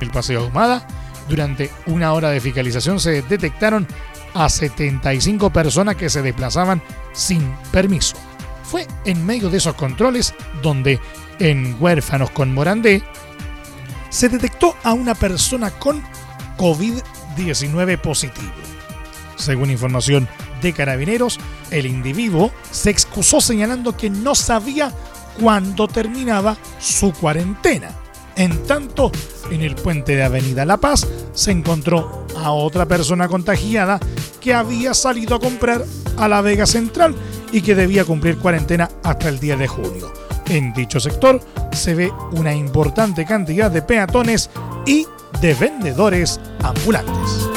El 0.00 0.10
paseo 0.10 0.42
Ahumada, 0.42 0.84
durante 1.28 1.70
una 1.86 2.12
hora 2.12 2.30
de 2.30 2.40
fiscalización 2.40 2.98
se 2.98 3.22
detectaron 3.22 3.86
a 4.34 4.48
75 4.48 5.50
personas 5.52 5.94
que 5.94 6.10
se 6.10 6.22
desplazaban 6.22 6.82
sin 7.12 7.54
permiso. 7.70 8.16
Fue 8.64 8.86
en 9.04 9.24
medio 9.24 9.48
de 9.48 9.58
esos 9.58 9.74
controles 9.74 10.34
donde 10.60 11.00
en 11.38 11.76
Huérfanos 11.80 12.30
con 12.30 12.52
Morandé 12.52 13.02
se 14.10 14.28
detectó 14.28 14.74
a 14.82 14.92
una 14.92 15.14
persona 15.14 15.70
con 15.70 16.02
COVID-19 16.56 18.00
positivo. 18.00 18.52
Según 19.36 19.70
información 19.70 20.28
de 20.62 20.72
carabineros, 20.72 21.38
el 21.70 21.86
individuo 21.86 22.50
se 22.70 22.90
excusó 22.90 23.40
señalando 23.40 23.96
que 23.96 24.10
no 24.10 24.34
sabía 24.34 24.92
cuándo 25.40 25.86
terminaba 25.86 26.56
su 26.80 27.12
cuarentena. 27.12 27.90
En 28.34 28.66
tanto, 28.66 29.12
en 29.50 29.62
el 29.62 29.74
puente 29.74 30.16
de 30.16 30.24
Avenida 30.24 30.64
La 30.64 30.76
Paz 30.76 31.06
se 31.32 31.50
encontró 31.50 32.26
a 32.36 32.52
otra 32.52 32.86
persona 32.86 33.28
contagiada 33.28 34.00
que 34.40 34.54
había 34.54 34.94
salido 34.94 35.36
a 35.36 35.40
comprar 35.40 35.84
a 36.16 36.28
la 36.28 36.40
Vega 36.40 36.66
Central 36.66 37.14
y 37.52 37.62
que 37.62 37.74
debía 37.74 38.04
cumplir 38.04 38.38
cuarentena 38.38 38.90
hasta 39.02 39.28
el 39.28 39.38
10 39.40 39.58
de 39.58 39.68
junio. 39.68 40.27
En 40.50 40.72
dicho 40.72 40.98
sector 40.98 41.40
se 41.72 41.94
ve 41.94 42.12
una 42.32 42.54
importante 42.54 43.26
cantidad 43.26 43.70
de 43.70 43.82
peatones 43.82 44.48
y 44.86 45.06
de 45.42 45.54
vendedores 45.54 46.40
ambulantes. 46.62 47.48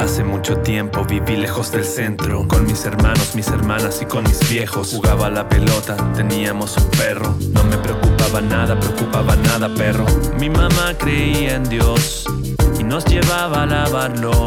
Hace 0.00 0.24
mucho 0.24 0.58
tiempo 0.58 1.04
viví 1.04 1.36
lejos 1.36 1.72
del 1.72 1.84
centro, 1.84 2.48
con 2.48 2.66
mis 2.66 2.84
hermanos, 2.84 3.34
mis 3.34 3.48
hermanas 3.48 4.00
y 4.02 4.06
con 4.06 4.24
mis 4.24 4.48
viejos. 4.50 4.92
Jugaba 4.94 5.28
la 5.30 5.48
pelota, 5.48 5.96
teníamos 6.14 6.76
un 6.76 6.90
perro. 6.90 7.34
No 7.52 7.64
me 7.64 7.76
preocupaba 7.76 8.40
nada, 8.40 8.78
preocupaba 8.78 9.36
nada, 9.36 9.72
perro. 9.74 10.06
Mi 10.38 10.48
mamá 10.48 10.94
creía 10.98 11.56
en 11.56 11.64
Dios 11.64 12.26
y 12.78 12.82
nos 12.82 13.04
llevaba 13.04 13.62
a 13.62 13.66
lavarlo 13.66 14.46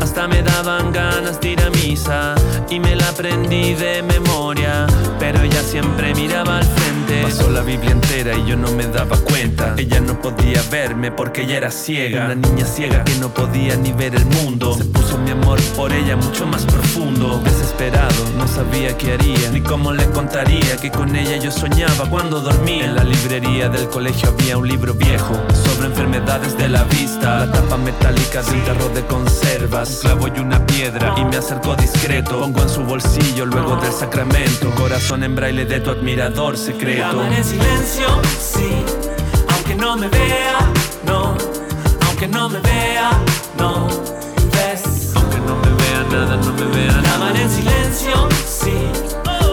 hasta 0.00 0.28
me 0.28 0.42
daban 0.42 0.92
ganas 0.92 1.40
de 1.40 1.56
misa 1.70 2.34
y 2.70 2.80
me 2.80 2.96
la 2.96 3.08
aprendí 3.08 3.74
de 3.74 4.02
memoria, 4.02 4.86
pero 5.18 5.40
ella 5.42 5.62
siempre 5.62 6.14
miraba 6.14 6.58
al 6.58 6.64
frente. 6.64 6.87
Pasó 7.22 7.50
la 7.50 7.62
Biblia 7.62 7.92
entera 7.92 8.34
y 8.34 8.46
yo 8.46 8.56
no 8.56 8.70
me 8.72 8.86
daba 8.86 9.16
cuenta. 9.18 9.74
Ella 9.78 10.00
no 10.00 10.20
podía 10.20 10.62
verme 10.70 11.10
porque 11.10 11.42
ella 11.42 11.56
era 11.56 11.70
ciega, 11.70 12.26
una 12.26 12.34
niña 12.34 12.66
ciega 12.66 13.04
que 13.04 13.14
no 13.16 13.32
podía 13.32 13.76
ni 13.76 13.92
ver 13.92 14.14
el 14.14 14.26
mundo. 14.26 14.74
Se 14.74 14.84
puso 14.84 15.16
mi 15.18 15.30
amor 15.30 15.58
por 15.76 15.92
ella 15.92 16.16
mucho 16.16 16.46
más 16.46 16.64
profundo. 16.66 17.40
Desesperado, 17.44 18.30
no 18.36 18.46
sabía 18.46 18.96
qué 18.98 19.12
haría 19.12 19.50
ni 19.52 19.60
cómo 19.62 19.92
le 19.92 20.04
contaría 20.10 20.76
que 20.76 20.90
con 20.90 21.16
ella 21.16 21.36
yo 21.38 21.50
soñaba 21.50 22.08
cuando 22.10 22.40
dormía. 22.40 22.84
En 22.84 22.94
la 22.94 23.04
librería 23.04 23.68
del 23.68 23.88
colegio 23.88 24.28
había 24.28 24.58
un 24.58 24.68
libro 24.68 24.92
viejo 24.94 25.34
sobre 25.64 25.88
enfermedades 25.88 26.58
de 26.58 26.68
la 26.68 26.84
vista, 26.84 27.46
la 27.46 27.52
tapa 27.52 27.76
metálica 27.78 28.42
de 28.42 28.52
un 28.52 28.64
tarro 28.64 28.88
de 28.90 29.06
conservas 29.06 29.90
un 29.90 30.00
clavo 30.00 30.28
y 30.28 30.40
una 30.40 30.64
piedra 30.66 31.14
y 31.16 31.24
me 31.24 31.36
acercó 31.36 31.74
discreto. 31.74 32.40
Pongo 32.40 32.62
en 32.62 32.68
su 32.68 32.82
bolsillo 32.82 33.46
luego 33.46 33.76
del 33.76 33.92
sacramento. 33.92 34.70
Corazón 34.76 35.22
en 35.22 35.34
braille 35.34 35.64
de 35.64 35.80
tu 35.80 35.90
admirador 35.90 36.56
secreto. 36.56 36.97
En 37.00 37.44
silencio, 37.44 38.08
sí, 38.40 38.84
aunque 39.54 39.76
no 39.76 39.96
me 39.96 40.08
vea, 40.08 40.58
no, 41.06 41.36
aunque 42.06 42.26
no 42.26 42.48
me 42.48 42.58
vea, 42.58 43.10
no. 43.56 43.86
Ves. 44.52 45.12
Aunque 45.14 45.38
no 45.38 45.54
me 45.56 45.70
vea 45.76 46.02
nada, 46.10 46.36
no 46.36 46.52
me 46.54 46.64
vea 46.76 47.00
nada. 47.00 47.30
en 47.40 47.50
silencio, 47.50 48.28
sí, 48.44 48.72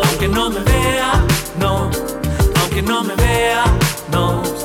aunque 0.05 0.27
no 0.27 0.49
me 0.49 0.59
vea, 0.61 1.23
no, 1.59 1.91
aunque 2.61 2.81
no 2.81 3.03
me 3.03 3.15
vea, 3.15 3.63
no 4.11 4.64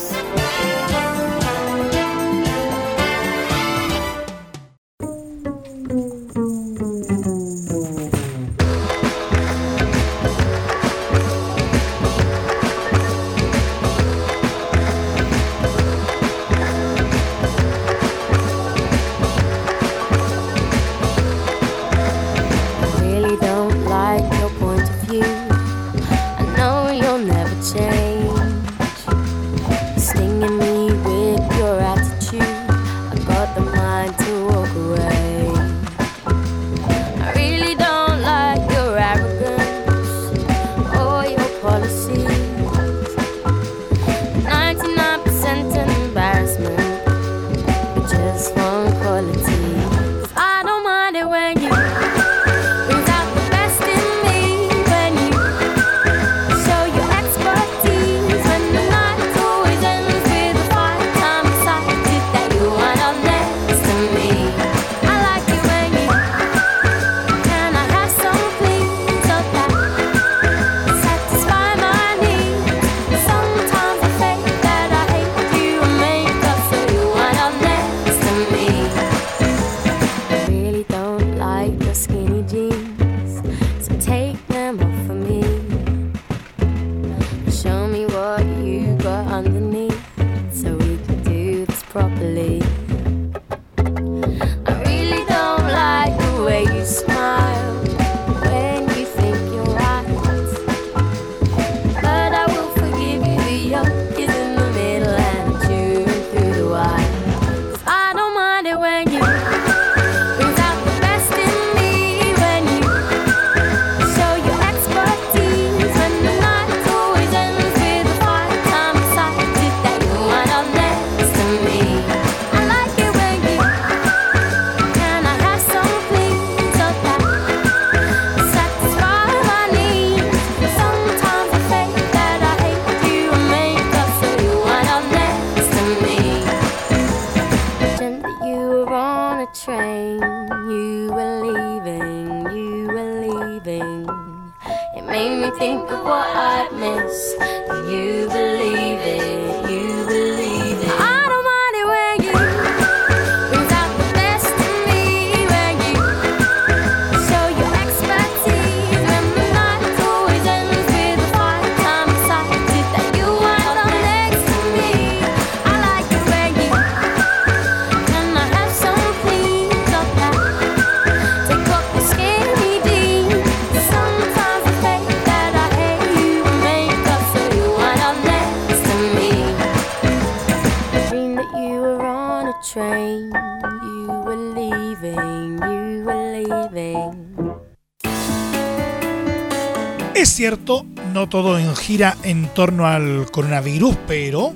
Cierto, 190.41 190.87
no 191.13 191.29
todo 191.29 191.59
en- 191.59 191.75
gira 191.75 192.17
en 192.23 192.47
torno 192.47 192.87
al 192.87 193.27
coronavirus, 193.29 193.95
pero 194.07 194.51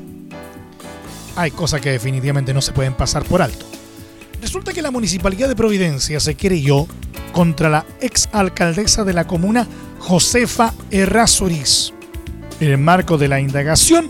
hay 1.36 1.52
cosas 1.52 1.80
que 1.80 1.92
definitivamente 1.92 2.56
no 2.56 2.62
se 2.64 2.72
pueden 2.72 2.96
pasar 2.96 3.24
por 3.24 3.40
alto. 3.44 3.68
Resulta 4.42 4.74
que 4.74 4.82
la 4.82 4.90
Municipalidad 4.90 5.48
de 5.48 5.56
Providencia 5.56 6.20
se 6.20 6.36
creyó 6.36 6.88
contra 7.34 7.70
la 7.70 7.86
exalcaldesa 8.02 9.04
de 9.04 9.14
la 9.14 9.28
comuna, 9.28 9.68
Josefa 10.00 10.74
Errázuriz, 10.90 11.94
en 12.60 12.72
el 12.72 12.80
marco 12.80 13.20
de 13.20 13.28
la 13.28 13.40
indagación 13.40 14.08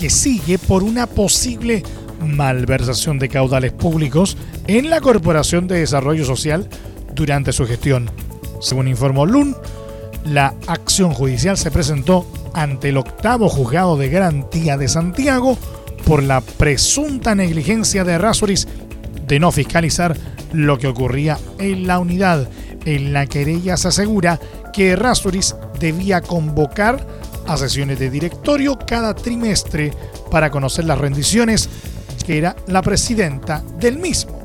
que 0.00 0.08
sigue 0.08 0.56
por 0.56 0.82
una 0.82 1.06
posible 1.06 1.82
malversación 2.26 3.18
de 3.18 3.28
caudales 3.28 3.72
públicos 3.72 4.38
en 4.66 4.88
la 4.88 5.02
Corporación 5.02 5.68
de 5.68 5.80
Desarrollo 5.80 6.24
Social 6.24 6.70
durante 7.14 7.52
su 7.52 7.66
gestión. 7.66 8.10
Según 8.62 8.88
informó 8.88 9.26
LUN, 9.26 9.54
la 10.24 10.54
acción 10.66 11.12
judicial 11.12 11.56
se 11.56 11.70
presentó 11.70 12.26
ante 12.52 12.90
el 12.90 12.96
octavo 12.96 13.48
juzgado 13.48 13.96
de 13.96 14.08
garantía 14.08 14.76
de 14.76 14.88
Santiago 14.88 15.56
por 16.04 16.22
la 16.22 16.40
presunta 16.40 17.34
negligencia 17.34 18.04
de 18.04 18.14
Errázuriz 18.14 18.66
de 19.26 19.38
no 19.38 19.52
fiscalizar 19.52 20.16
lo 20.52 20.78
que 20.78 20.88
ocurría 20.88 21.38
en 21.58 21.86
la 21.86 21.98
unidad. 21.98 22.48
En 22.84 23.12
la 23.12 23.26
querella 23.26 23.76
se 23.76 23.88
asegura 23.88 24.40
que 24.72 24.90
Errázuriz 24.90 25.54
debía 25.78 26.20
convocar 26.20 27.06
a 27.46 27.56
sesiones 27.56 27.98
de 27.98 28.10
directorio 28.10 28.78
cada 28.78 29.14
trimestre 29.14 29.92
para 30.30 30.50
conocer 30.50 30.84
las 30.84 30.98
rendiciones, 30.98 31.68
que 32.26 32.38
era 32.38 32.56
la 32.66 32.82
presidenta 32.82 33.62
del 33.78 33.98
mismo. 33.98 34.38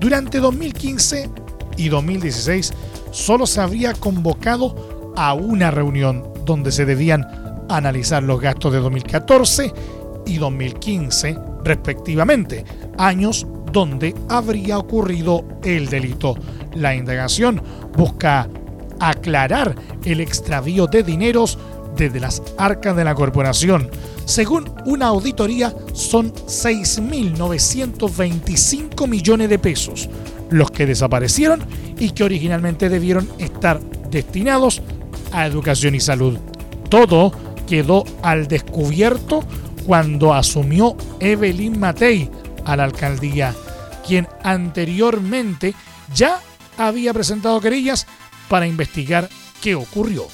Durante 0.00 0.38
2015 0.38 1.30
y 1.76 1.88
2016 1.88 2.72
solo 3.10 3.46
se 3.46 3.60
habría 3.60 3.94
convocado 3.94 4.97
a 5.18 5.34
una 5.34 5.70
reunión 5.72 6.22
donde 6.46 6.70
se 6.70 6.86
debían 6.86 7.26
analizar 7.68 8.22
los 8.22 8.40
gastos 8.40 8.72
de 8.72 8.78
2014 8.78 9.74
y 10.26 10.38
2015 10.38 11.36
respectivamente, 11.64 12.64
años 12.96 13.44
donde 13.72 14.14
habría 14.28 14.78
ocurrido 14.78 15.44
el 15.64 15.88
delito. 15.88 16.36
La 16.76 16.94
indagación 16.94 17.60
busca 17.96 18.48
aclarar 19.00 19.74
el 20.04 20.20
extravío 20.20 20.86
de 20.86 21.02
dineros 21.02 21.58
desde 21.96 22.20
las 22.20 22.40
arcas 22.56 22.94
de 22.94 23.02
la 23.02 23.16
corporación. 23.16 23.90
Según 24.24 24.70
una 24.86 25.08
auditoría, 25.08 25.74
son 25.94 26.32
6.925 26.32 29.08
millones 29.08 29.50
de 29.50 29.58
pesos 29.58 30.08
los 30.50 30.70
que 30.70 30.86
desaparecieron 30.86 31.60
y 31.98 32.10
que 32.10 32.24
originalmente 32.24 32.88
debieron 32.88 33.28
estar 33.38 33.80
destinados 34.10 34.82
a 35.32 35.46
educación 35.46 35.94
y 35.94 36.00
salud. 36.00 36.38
Todo 36.88 37.32
quedó 37.66 38.04
al 38.22 38.48
descubierto 38.48 39.44
cuando 39.86 40.34
asumió 40.34 40.96
Evelyn 41.20 41.78
Matei 41.78 42.30
a 42.64 42.76
la 42.76 42.84
alcaldía, 42.84 43.54
quien 44.06 44.28
anteriormente 44.42 45.74
ya 46.14 46.40
había 46.76 47.12
presentado 47.12 47.60
querellas 47.60 48.06
para 48.48 48.66
investigar 48.66 49.28
qué 49.60 49.74
ocurrió. 49.74 50.26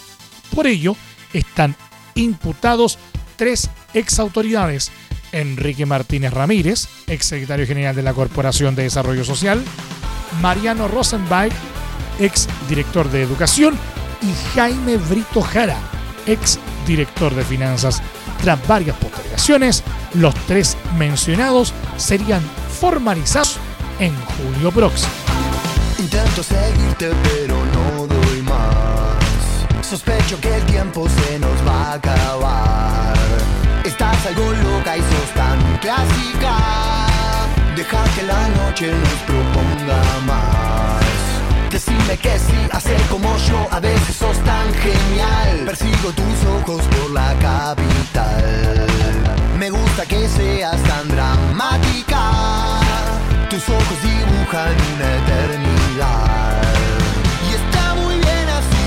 Por 0.54 0.66
ello, 0.66 0.96
están 1.32 1.74
imputados 2.14 2.98
tres 3.36 3.70
exautoridades. 3.92 4.90
Enrique 5.32 5.84
Martínez 5.84 6.32
Ramírez, 6.32 6.88
exsecretario 7.08 7.66
general 7.66 7.96
de 7.96 8.02
la 8.02 8.14
Corporación 8.14 8.76
de 8.76 8.84
Desarrollo 8.84 9.24
Social, 9.24 9.64
Mariano 10.40 10.86
Rosenbach, 10.86 11.52
ex 12.20 12.48
director 12.68 13.10
de 13.10 13.22
Educación, 13.22 13.76
y 14.24 14.54
Jaime 14.54 14.96
Brito 14.96 15.42
Jara, 15.42 15.76
ex 16.26 16.58
director 16.86 17.34
de 17.34 17.44
Finanzas. 17.44 18.02
Tras 18.42 18.66
varias 18.66 18.96
postergaciones, 18.96 19.82
los 20.14 20.34
tres 20.46 20.76
mencionados 20.96 21.72
serían 21.96 22.42
formalizados 22.80 23.58
en 23.98 24.14
julio 24.24 24.70
próximo. 24.70 25.12
Intento 25.98 26.42
seguirte 26.42 27.10
pero 27.22 27.56
no 27.66 28.06
doy 28.06 28.42
más 28.42 29.86
Sospecho 29.86 30.40
que 30.40 30.56
el 30.56 30.62
tiempo 30.64 31.08
se 31.08 31.38
nos 31.38 31.66
va 31.66 31.92
a 31.92 31.92
acabar 31.94 33.14
Estás 33.84 34.26
algo 34.26 34.52
loca 34.52 34.96
y 34.96 35.00
sos 35.00 35.34
tan 35.34 35.78
clásica 35.78 36.56
Deja 37.76 38.04
que 38.16 38.22
la 38.24 38.48
noche 38.48 38.90
nos 38.90 39.20
proponga 39.22 40.02
más 40.26 40.83
Decime 42.06 42.18
que 42.18 42.38
sí, 42.38 42.68
hacer 42.70 43.00
como 43.08 43.34
yo, 43.38 43.66
a 43.70 43.80
veces 43.80 44.16
sos 44.16 44.36
tan 44.44 44.74
genial 44.74 45.64
Persigo 45.64 46.12
tus 46.12 46.44
ojos 46.60 46.82
por 46.82 47.10
la 47.12 47.34
capital 47.40 48.86
Me 49.58 49.70
gusta 49.70 50.04
que 50.04 50.28
seas 50.28 50.82
tan 50.82 51.08
dramática 51.08 52.74
tus 53.54 53.68
ojos 53.68 54.02
dibujan 54.02 54.74
una 54.96 55.16
eternidad. 55.16 56.62
Y 57.46 57.54
está 57.54 57.94
muy 57.94 58.16
bien 58.16 58.48
así, 58.48 58.86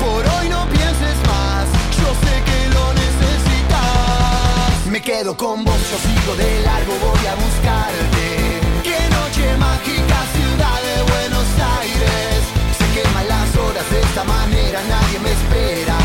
por 0.00 0.26
hoy 0.26 0.48
no 0.48 0.66
pienses 0.66 1.16
más. 1.28 1.66
Yo 1.96 2.08
sé 2.24 2.42
que 2.48 2.68
lo 2.74 2.92
necesitas. 2.94 4.86
Me 4.90 5.00
quedo 5.00 5.36
con 5.36 5.64
vos, 5.64 5.78
yo 5.90 5.98
sigo 5.98 6.34
de 6.34 6.62
largo, 6.62 6.92
voy 7.06 7.26
a 7.26 7.34
buscarte. 7.36 8.60
Qué 8.82 8.98
noche 9.14 9.56
mágica, 9.58 10.16
ciudad 10.34 10.59
esta 14.10 14.24
manera, 14.24 14.82
nadie 14.88 15.20
me 15.20 15.30
espera. 15.30 15.96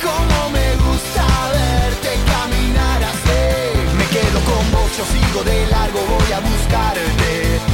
Cómo 0.00 0.50
me 0.50 0.76
gusta 0.76 1.24
verte 1.50 2.10
caminar 2.34 3.02
así. 3.02 3.96
Me 3.98 4.06
quedo 4.14 4.38
con 4.50 4.70
vos, 4.70 4.90
yo 4.96 5.04
sigo 5.04 5.42
de 5.42 5.66
largo, 5.66 5.98
voy 6.06 6.32
a 6.32 6.40
buscarte. 6.40 7.71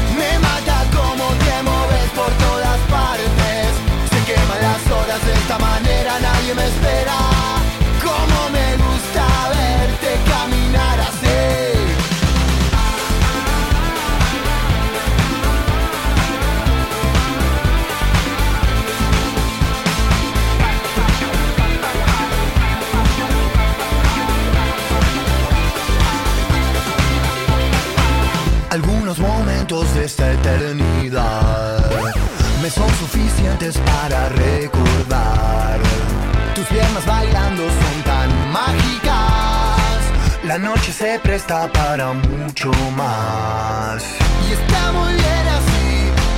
noche 40.79 40.93
se 40.93 41.19
presta 41.21 41.71
para 41.73 42.13
mucho 42.13 42.71
más. 42.97 44.03
Y 44.49 44.53
está 44.53 44.93
muy 44.93 45.13
bien 45.13 45.47
así, 45.59 45.91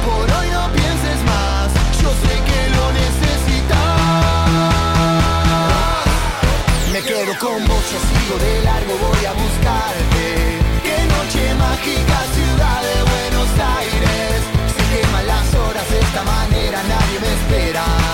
por 0.06 0.24
hoy 0.36 0.48
no 0.50 0.72
pienses 0.72 1.20
más, 1.32 1.68
yo 2.02 2.10
sé 2.22 2.34
que 2.48 2.60
lo 2.76 2.84
necesitas. 3.02 4.00
Me 6.92 7.00
quedo 7.02 7.32
con 7.38 7.66
vos, 7.68 7.84
yo 7.92 8.00
sigo 8.10 8.36
de 8.44 8.52
largo, 8.64 8.92
voy 9.06 9.24
a 9.26 9.32
buscarte. 9.32 10.24
Qué 10.86 10.98
noche 11.14 11.42
mágica, 11.64 12.18
ciudad 12.36 12.80
de 12.88 12.96
Buenos 13.12 13.50
Aires. 13.78 14.40
Se 14.74 14.82
queman 14.92 15.26
las 15.26 15.54
horas, 15.54 15.90
de 15.90 15.98
esta 16.00 16.22
manera 16.22 16.78
nadie 16.82 17.20
me 17.20 17.30
espera. 17.38 18.09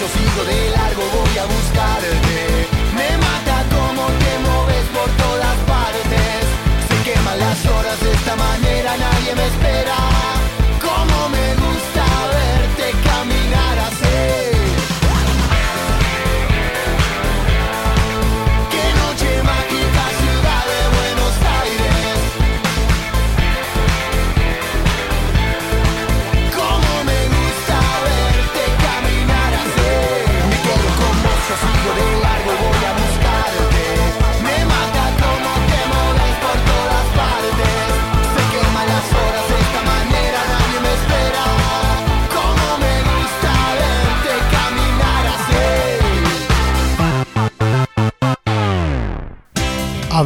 Yo 0.00 0.06
sigo 0.06 0.44
de 0.44 0.70
largo, 0.70 1.02
voy 1.12 1.38
a 1.38 1.44
buscarte 1.44 2.68
Me 2.94 3.18
mata 3.18 3.64
como 3.74 4.06
te 4.06 4.38
moves 4.46 4.86
por 4.94 5.10
todas 5.16 5.56
partes. 5.66 6.46
Se 6.88 7.10
queman 7.10 7.40
las 7.40 7.66
horas 7.66 8.00
de 8.00 8.12
esta 8.12 8.36
manera, 8.36 8.96
nadie 8.96 9.34
me 9.34 9.46
espera. 9.48 10.37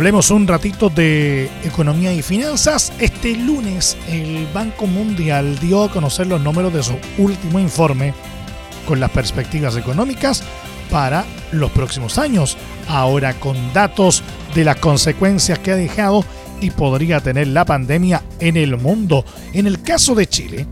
Hablemos 0.02 0.32
un 0.32 0.48
ratito 0.48 0.90
de 0.90 1.48
economía 1.62 2.12
y 2.12 2.22
finanzas. 2.22 2.92
Este 2.98 3.36
lunes 3.36 3.96
el 4.08 4.48
Banco 4.52 4.88
Mundial 4.88 5.60
dio 5.60 5.84
a 5.84 5.92
conocer 5.92 6.26
los 6.26 6.40
números 6.40 6.74
de 6.74 6.82
su 6.82 6.96
último 7.18 7.60
informe 7.60 8.12
con 8.84 8.98
las 8.98 9.12
perspectivas 9.12 9.76
económicas 9.76 10.42
para 10.90 11.24
los 11.52 11.70
próximos 11.70 12.18
años, 12.18 12.56
ahora 12.88 13.34
con 13.34 13.56
datos 13.72 14.24
de 14.56 14.64
las 14.64 14.78
consecuencias 14.78 15.60
que 15.60 15.70
ha 15.70 15.76
dejado 15.76 16.24
y 16.60 16.70
podría 16.70 17.20
tener 17.20 17.46
la 17.46 17.64
pandemia 17.64 18.24
en 18.40 18.56
el 18.56 18.76
mundo. 18.78 19.24
En 19.52 19.68
el 19.68 19.82
caso 19.82 20.16
de 20.16 20.26
Chile, 20.26 20.66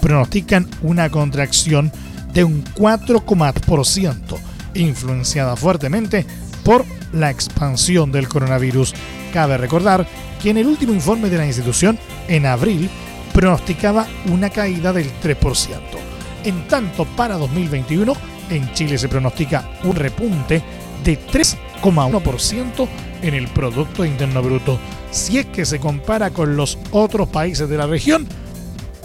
pronostican 0.00 0.66
una 0.80 1.10
contracción 1.10 1.92
de 2.32 2.42
un 2.42 2.64
4,% 2.64 4.38
influenciada 4.72 5.56
fuertemente 5.56 6.24
por 6.64 6.86
la 7.12 7.30
expansión 7.30 8.10
del 8.12 8.28
coronavirus. 8.28 8.94
Cabe 9.32 9.58
recordar 9.58 10.06
que 10.42 10.50
en 10.50 10.58
el 10.58 10.66
último 10.66 10.92
informe 10.92 11.30
de 11.30 11.38
la 11.38 11.46
institución, 11.46 11.98
en 12.28 12.46
abril, 12.46 12.90
pronosticaba 13.32 14.06
una 14.26 14.50
caída 14.50 14.92
del 14.92 15.10
3%. 15.22 15.78
En 16.44 16.66
tanto, 16.68 17.04
para 17.04 17.36
2021, 17.36 18.12
en 18.50 18.72
Chile 18.74 18.98
se 18.98 19.08
pronostica 19.08 19.70
un 19.84 19.96
repunte 19.96 20.62
de 21.04 21.18
3,1% 21.18 22.88
en 23.22 23.34
el 23.34 23.48
Producto 23.48 24.04
Interno 24.04 24.42
Bruto. 24.42 24.78
Si 25.10 25.38
es 25.38 25.46
que 25.46 25.64
se 25.64 25.78
compara 25.78 26.30
con 26.30 26.56
los 26.56 26.78
otros 26.90 27.28
países 27.28 27.68
de 27.68 27.76
la 27.76 27.86
región, 27.86 28.26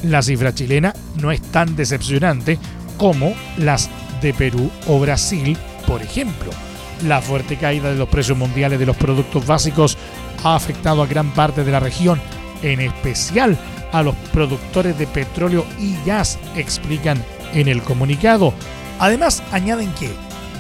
la 0.04 0.22
cifra 0.22 0.54
chilena 0.54 0.94
no 1.16 1.32
es 1.32 1.42
tan 1.42 1.76
decepcionante 1.76 2.58
como 2.98 3.34
las 3.58 3.90
de 4.22 4.34
Perú 4.34 4.72
o 4.88 5.00
Brasil, 5.00 5.58
por 5.86 6.02
ejemplo. 6.02 6.67
La 7.04 7.22
fuerte 7.22 7.58
caída 7.58 7.90
de 7.90 7.96
los 7.96 8.10
precios 8.10 8.38
mundiales 8.38 8.80
de 8.80 8.86
los 8.86 8.98
productos 8.98 9.46
básicos 9.46 9.98
ha 10.44 10.56
afectado 10.56 11.04
a 11.04 11.08
gran 11.08 11.32
parte 11.32 11.64
de 11.64 11.72
la 11.72 11.80
región, 11.80 12.20
en 12.62 12.80
especial 12.80 13.58
a 13.92 14.02
los 14.02 14.16
productores 14.34 14.98
de 14.98 15.08
petróleo 15.08 15.66
y 15.80 15.96
gas, 16.06 16.40
explican 16.56 17.24
en 17.54 17.68
el 17.68 17.82
comunicado. 17.84 18.54
Además, 19.00 19.44
añaden 19.52 19.92
que 19.94 20.12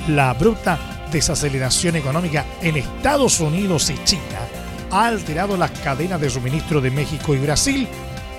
la 0.07 0.29
abrupta 0.29 0.79
desaceleración 1.11 1.95
económica 1.95 2.45
en 2.61 2.77
Estados 2.77 3.39
Unidos 3.39 3.89
y 3.89 4.03
China 4.03 4.21
ha 4.91 5.07
alterado 5.07 5.57
las 5.57 5.71
cadenas 5.71 6.21
de 6.21 6.29
suministro 6.29 6.81
de 6.81 6.91
México 6.91 7.33
y 7.33 7.39
Brasil 7.39 7.87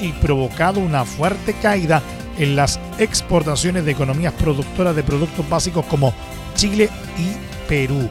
y 0.00 0.12
provocado 0.12 0.80
una 0.80 1.04
fuerte 1.04 1.54
caída 1.54 2.02
en 2.38 2.54
las 2.54 2.78
exportaciones 2.98 3.84
de 3.84 3.92
economías 3.92 4.32
productoras 4.34 4.94
de 4.94 5.02
productos 5.02 5.48
básicos 5.48 5.84
como 5.86 6.14
Chile 6.54 6.88
y 7.18 7.57
Perú, 7.68 8.08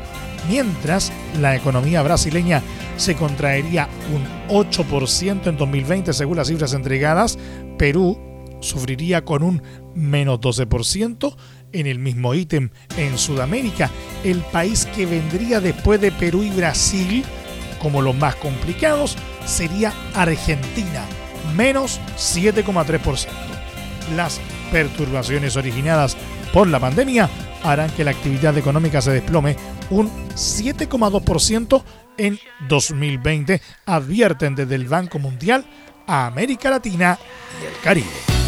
mientras 0.48 1.12
la 1.40 1.56
economía 1.56 2.02
brasileña 2.04 2.62
se 2.96 3.16
contraería 3.16 3.90
un 4.14 4.26
8% 4.50 5.48
en 5.48 5.58
2020 5.58 6.14
según 6.14 6.38
las 6.38 6.48
cifras 6.48 6.74
entregadas, 6.74 7.38
Perú 7.78 8.18
sufriría 8.60 9.24
con 9.26 9.44
un 9.44 9.62
menos 9.96 10.40
12% 10.40 11.36
en 11.74 11.88
el 11.88 12.00
mismo 12.00 12.34
ítem 12.34 12.70
en 12.98 13.18
Sudamérica, 13.18 13.92
el 14.24 14.40
país 14.40 14.88
que 14.96 15.06
vendría 15.06 15.60
después 15.60 16.00
de 16.00 16.12
Perú 16.12 16.44
y 16.44 16.50
Brasil 16.50 17.24
como 17.82 18.02
los 18.02 18.16
más 18.16 18.36
complicados 18.36 19.18
sería 19.46 19.94
Argentina, 20.16 21.06
menos 21.56 22.00
7,3%. 22.18 23.28
Las 24.16 24.40
perturbaciones 24.72 25.56
originadas 25.56 26.18
por 26.54 26.68
la 26.68 26.80
pandemia 26.80 27.30
harán 27.64 27.90
que 27.92 28.04
la 28.04 28.12
actividad 28.12 28.58
económica 28.58 29.02
se 29.02 29.12
desplome 29.12 29.56
un 29.90 30.10
7,2% 30.36 31.84
en 32.18 32.40
2020, 32.68 33.62
advierten 33.86 34.56
desde 34.56 34.76
el 34.76 34.88
Banco 34.88 35.20
Mundial 35.20 35.66
a 36.08 36.26
América 36.26 36.70
Latina 36.70 37.18
y 37.62 37.66
el 37.66 37.80
Caribe. 37.82 38.47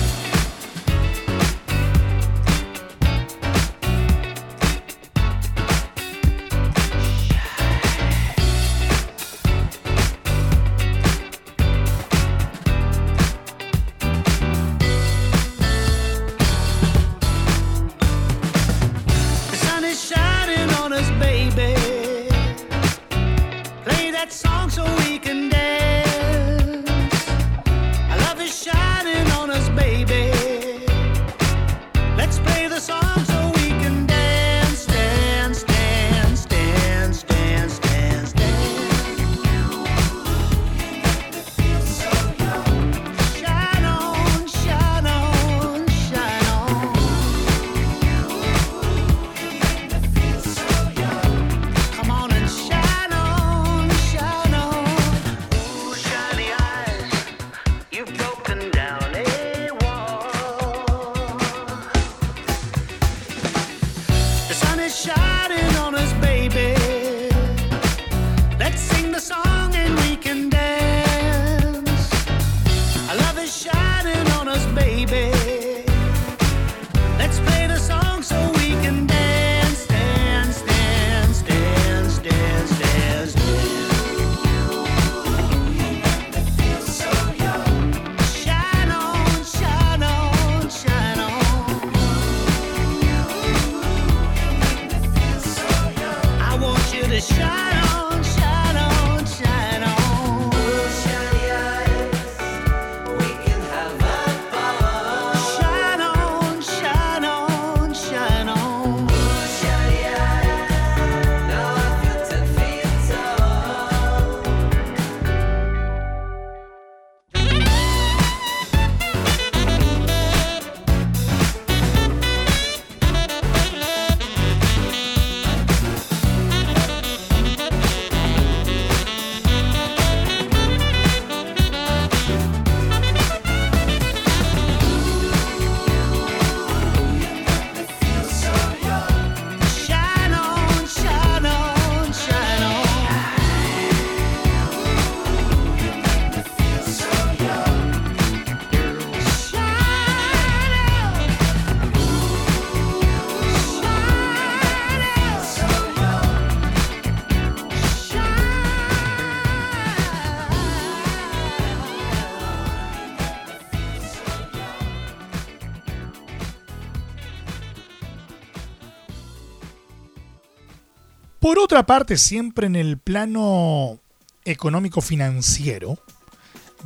Por 171.50 171.58
otra 171.58 171.84
parte, 171.84 172.16
siempre 172.16 172.68
en 172.68 172.76
el 172.76 173.00
plano 173.00 173.98
económico-financiero, 174.46 175.98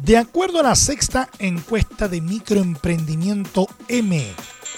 de 0.01 0.15
acuerdo 0.15 0.61
a 0.61 0.63
la 0.63 0.75
sexta 0.75 1.27
encuesta 1.37 2.07
de 2.07 2.21
microemprendimiento 2.21 3.67
M, 3.89 4.25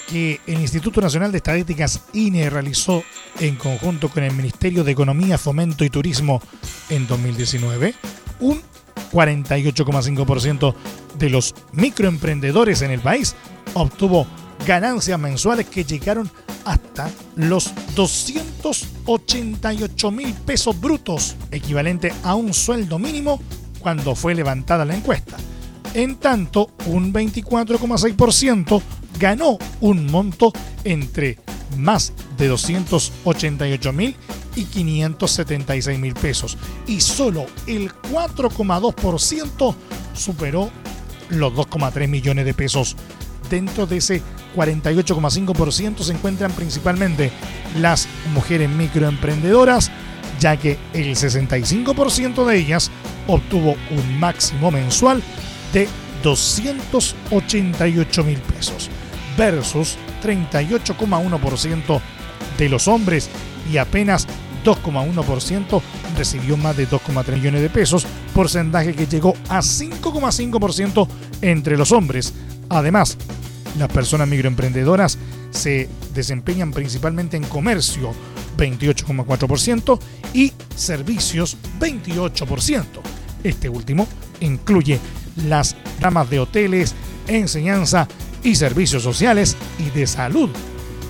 que 0.08 0.40
el 0.48 0.60
Instituto 0.60 1.00
Nacional 1.00 1.30
de 1.30 1.36
Estadísticas 1.36 2.02
INE 2.14 2.50
realizó 2.50 3.04
en 3.38 3.54
conjunto 3.54 4.08
con 4.08 4.24
el 4.24 4.32
Ministerio 4.32 4.82
de 4.82 4.90
Economía, 4.90 5.38
Fomento 5.38 5.84
y 5.84 5.88
Turismo 5.88 6.42
en 6.90 7.06
2019, 7.06 7.94
un 8.40 8.60
48,5% 9.12 10.74
de 11.16 11.30
los 11.30 11.54
microemprendedores 11.70 12.82
en 12.82 12.90
el 12.90 12.98
país 12.98 13.36
obtuvo 13.74 14.26
ganancias 14.66 15.18
mensuales 15.18 15.66
que 15.66 15.84
llegaron 15.84 16.30
hasta 16.64 17.10
los 17.36 17.72
288 17.94 20.10
mil 20.10 20.34
pesos 20.34 20.80
brutos, 20.80 21.36
equivalente 21.50 22.12
a 22.22 22.34
un 22.34 22.54
sueldo 22.54 22.98
mínimo 22.98 23.40
cuando 23.80 24.14
fue 24.14 24.34
levantada 24.34 24.84
la 24.84 24.96
encuesta. 24.96 25.36
En 25.94 26.16
tanto, 26.16 26.70
un 26.86 27.12
24,6% 27.12 28.82
ganó 29.18 29.58
un 29.80 30.06
monto 30.06 30.52
entre 30.84 31.38
más 31.76 32.12
de 32.36 32.48
288 32.48 33.92
mil 33.92 34.16
y 34.56 34.64
576 34.64 35.98
mil 35.98 36.14
pesos. 36.14 36.56
Y 36.86 37.00
solo 37.00 37.46
el 37.66 37.92
4,2% 37.92 39.74
superó 40.14 40.70
los 41.30 41.52
2,3 41.52 42.08
millones 42.08 42.44
de 42.44 42.54
pesos. 42.54 42.96
Dentro 43.50 43.86
de 43.86 43.98
ese 43.98 44.22
48,5% 44.56 46.02
se 46.02 46.12
encuentran 46.12 46.50
principalmente 46.52 47.30
las 47.78 48.08
mujeres 48.32 48.68
microemprendedoras, 48.68 49.90
ya 50.40 50.56
que 50.56 50.78
el 50.92 51.14
65% 51.14 52.44
de 52.44 52.56
ellas 52.56 52.90
obtuvo 53.26 53.76
un 53.90 54.18
máximo 54.18 54.70
mensual 54.70 55.22
de 55.72 55.88
288 56.22 58.24
mil 58.24 58.38
pesos 58.38 58.90
versus 59.36 59.96
38,1% 60.22 62.00
de 62.58 62.68
los 62.68 62.88
hombres 62.88 63.28
y 63.70 63.76
apenas 63.76 64.26
2,1% 64.64 65.80
recibió 66.16 66.56
más 66.56 66.76
de 66.76 66.88
2,3 66.88 67.34
millones 67.34 67.62
de 67.62 67.70
pesos, 67.70 68.06
porcentaje 68.34 68.94
que 68.94 69.06
llegó 69.06 69.34
a 69.48 69.60
5,5% 69.60 71.06
entre 71.42 71.76
los 71.76 71.92
hombres. 71.92 72.32
Además, 72.68 73.16
las 73.78 73.90
personas 73.90 74.28
microemprendedoras 74.28 75.18
se 75.50 75.88
desempeñan 76.14 76.72
principalmente 76.72 77.36
en 77.36 77.44
comercio, 77.44 78.12
28,4%, 78.56 79.98
y 80.32 80.52
servicios, 80.74 81.56
28%. 81.78 82.84
Este 83.44 83.68
último 83.68 84.06
incluye 84.40 84.98
las 85.46 85.76
ramas 86.00 86.28
de 86.30 86.40
hoteles, 86.40 86.94
enseñanza 87.28 88.08
y 88.42 88.54
servicios 88.54 89.02
sociales 89.02 89.56
y 89.78 89.90
de 89.96 90.06
salud, 90.06 90.50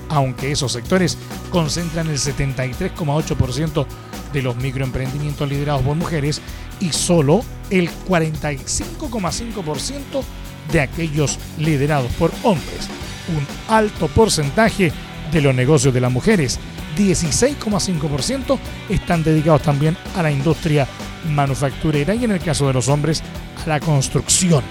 aunque 0.09 0.53
esos 0.53 0.73
sectores 0.73 1.17
concentran 1.51 2.09
el 2.09 2.19
73,8% 2.19 3.87
de 4.33 4.43
los 4.43 4.57
microemprendimientos 4.57 5.49
liderados 5.49 5.83
por 5.83 5.97
mujeres 5.97 6.41
y 6.81 6.91
solo 6.91 7.45
el 7.71 7.89
45,5% 8.09 10.23
de 10.73 10.81
aquellos 10.81 11.39
liderados 11.59 12.11
por 12.13 12.33
hombres. 12.43 12.89
Un 13.29 13.47
alto 13.69 14.09
porcentaje 14.09 14.93
de 15.33 15.41
los 15.41 15.55
negocios 15.55 15.93
de 15.93 16.01
las 16.01 16.13
mujeres, 16.13 16.59
16,5%, 16.97 18.59
están 18.89 19.23
dedicados 19.23 19.63
también 19.63 19.97
a 20.17 20.23
la 20.23 20.31
industria 20.31 20.87
manufacturera 21.31 22.15
y 22.15 22.25
en 22.25 22.33
el 22.33 22.41
caso 22.41 22.67
de 22.67 22.73
los 22.73 22.89
hombres 22.89 23.23
a 23.65 23.69
la 23.69 23.81
construcción, 23.81 24.63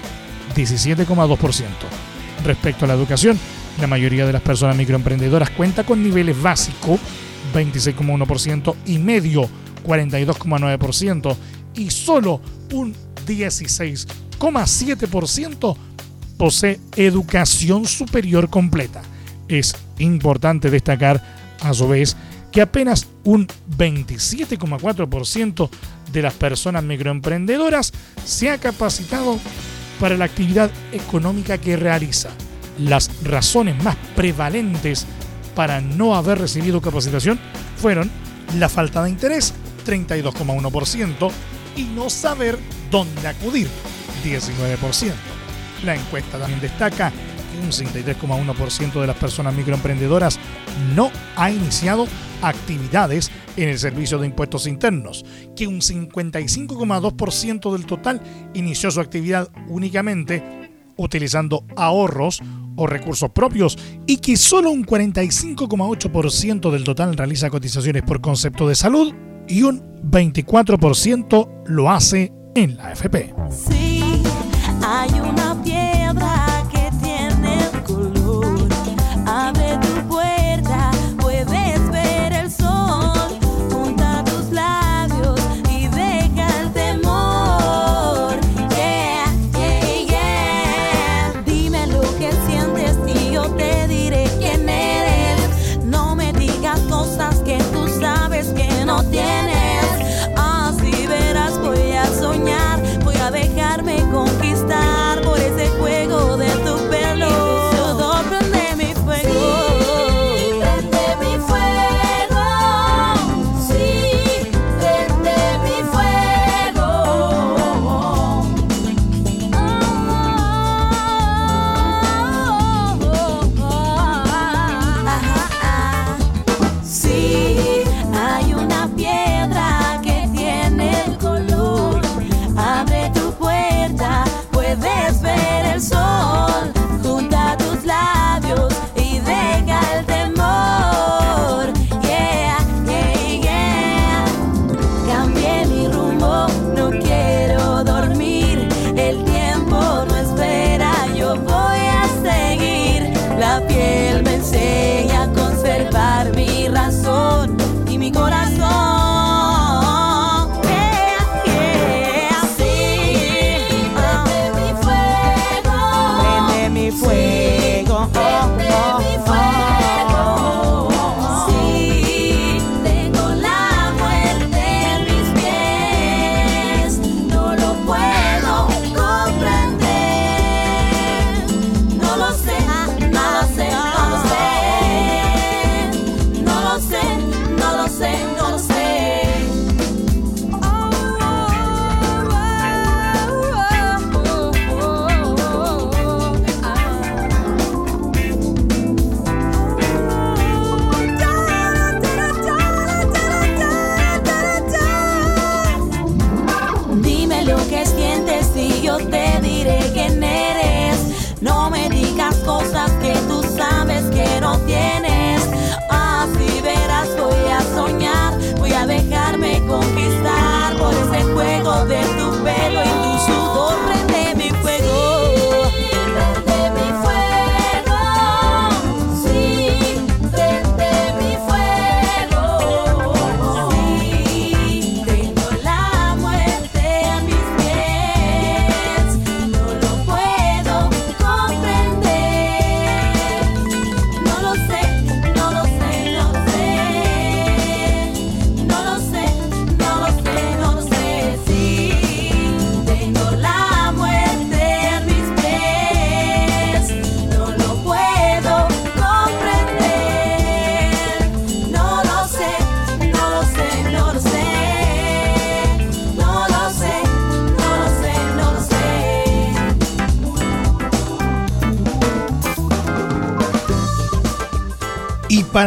17,2%. 0.56 1.64
Respecto 2.44 2.86
a 2.86 2.88
la 2.88 2.94
educación, 2.94 3.38
la 3.80 3.88
mayoría 3.88 4.26
de 4.26 4.34
las 4.34 4.42
personas 4.42 4.78
microemprendedoras 4.78 5.50
cuenta 5.50 5.84
con 5.84 6.02
niveles 6.02 6.42
básicos, 6.42 7.00
26,1%, 7.54 8.76
y 8.86 8.98
medio, 9.00 9.50
42,9%, 9.86 11.36
y 11.76 11.90
solo 11.90 12.40
un 12.72 12.96
16,7% 13.26 15.76
posee 16.38 16.80
educación 16.96 17.86
superior 17.86 18.50
completa. 18.50 19.02
Es 19.48 19.76
importante 20.00 20.70
destacar, 20.70 21.22
a 21.62 21.74
su 21.74 21.88
vez, 21.88 22.18
que 22.52 22.62
apenas 22.62 23.08
un 23.24 23.48
27,4% 23.78 25.70
de 26.12 26.22
las 26.22 26.34
personas 26.34 26.84
microemprendedoras 26.84 27.94
se 28.24 28.50
ha 28.50 28.58
capacitado 28.58 29.40
para 30.00 30.18
la 30.18 30.26
actividad 30.26 30.70
económica 30.92 31.58
que 31.58 31.78
realiza. 31.78 32.30
Las 32.80 33.10
razones 33.24 33.82
más 33.84 33.96
prevalentes 34.16 35.06
para 35.56 35.82
no 35.82 36.16
haber 36.16 36.40
recibido 36.40 36.82
capacitación 36.82 37.40
fueron 37.78 38.12
la 38.58 38.70
falta 38.70 39.04
de 39.04 39.10
interés, 39.10 39.54
32,1%, 39.86 41.32
y 41.76 41.84
no 41.84 42.10
saber 42.10 42.58
dónde 42.90 43.28
acudir, 43.28 43.68
19%. 44.24 45.14
La 45.84 45.96
encuesta 45.96 46.40
también 46.40 46.62
destaca 46.62 47.12
que 47.12 47.60
un 47.60 47.72
63,1% 47.72 49.02
de 49.02 49.08
las 49.08 49.18
personas 49.18 49.54
microemprendedoras 49.54 50.40
no 50.96 51.12
ha 51.36 51.52
iniciado 51.52 52.08
actividades 52.42 53.32
en 53.58 53.70
el 53.70 53.80
servicio 53.80 54.18
de 54.18 54.28
impuestos 54.28 54.68
internos, 54.68 55.26
que 55.56 55.68
un 55.68 55.82
55,2% 55.82 57.72
del 57.72 57.86
total 57.86 58.22
inició 58.54 58.92
su 58.92 59.00
actividad 59.00 59.50
únicamente 59.68 60.44
utilizando 60.98 61.66
ahorros 61.76 62.42
o 62.78 62.88
recursos 62.88 63.30
propios 63.32 63.78
y 64.06 64.18
que 64.18 64.38
solo 64.38 64.72
un 64.72 64.86
45,8% 64.86 66.72
del 66.72 66.84
total 66.84 67.16
realiza 67.16 67.50
cotizaciones 67.50 68.04
por 68.04 68.22
concepto 68.22 68.68
de 68.68 68.76
salud 68.76 69.14
y 69.48 69.64
un 69.64 70.02
24% 70.04 71.50
lo 71.66 71.90
hace 71.90 72.34
en 72.56 72.78
la 72.78 72.88
AFP. 72.88 73.34
Sí, 73.50 74.24
hay 74.86 75.10
una 75.20 75.62
piedra 75.64 76.55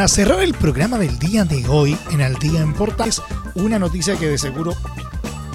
cerrar 0.09 0.41
el 0.41 0.55
programa 0.55 0.99
del 0.99 1.19
día 1.19 1.45
de 1.45 1.69
hoy 1.69 1.97
en 2.11 2.23
Al 2.23 2.37
Día 2.37 2.63
en 2.63 2.73
Portales, 2.73 3.21
una 3.55 3.79
noticia 3.79 4.17
que 4.17 4.27
de 4.27 4.39
seguro 4.39 4.75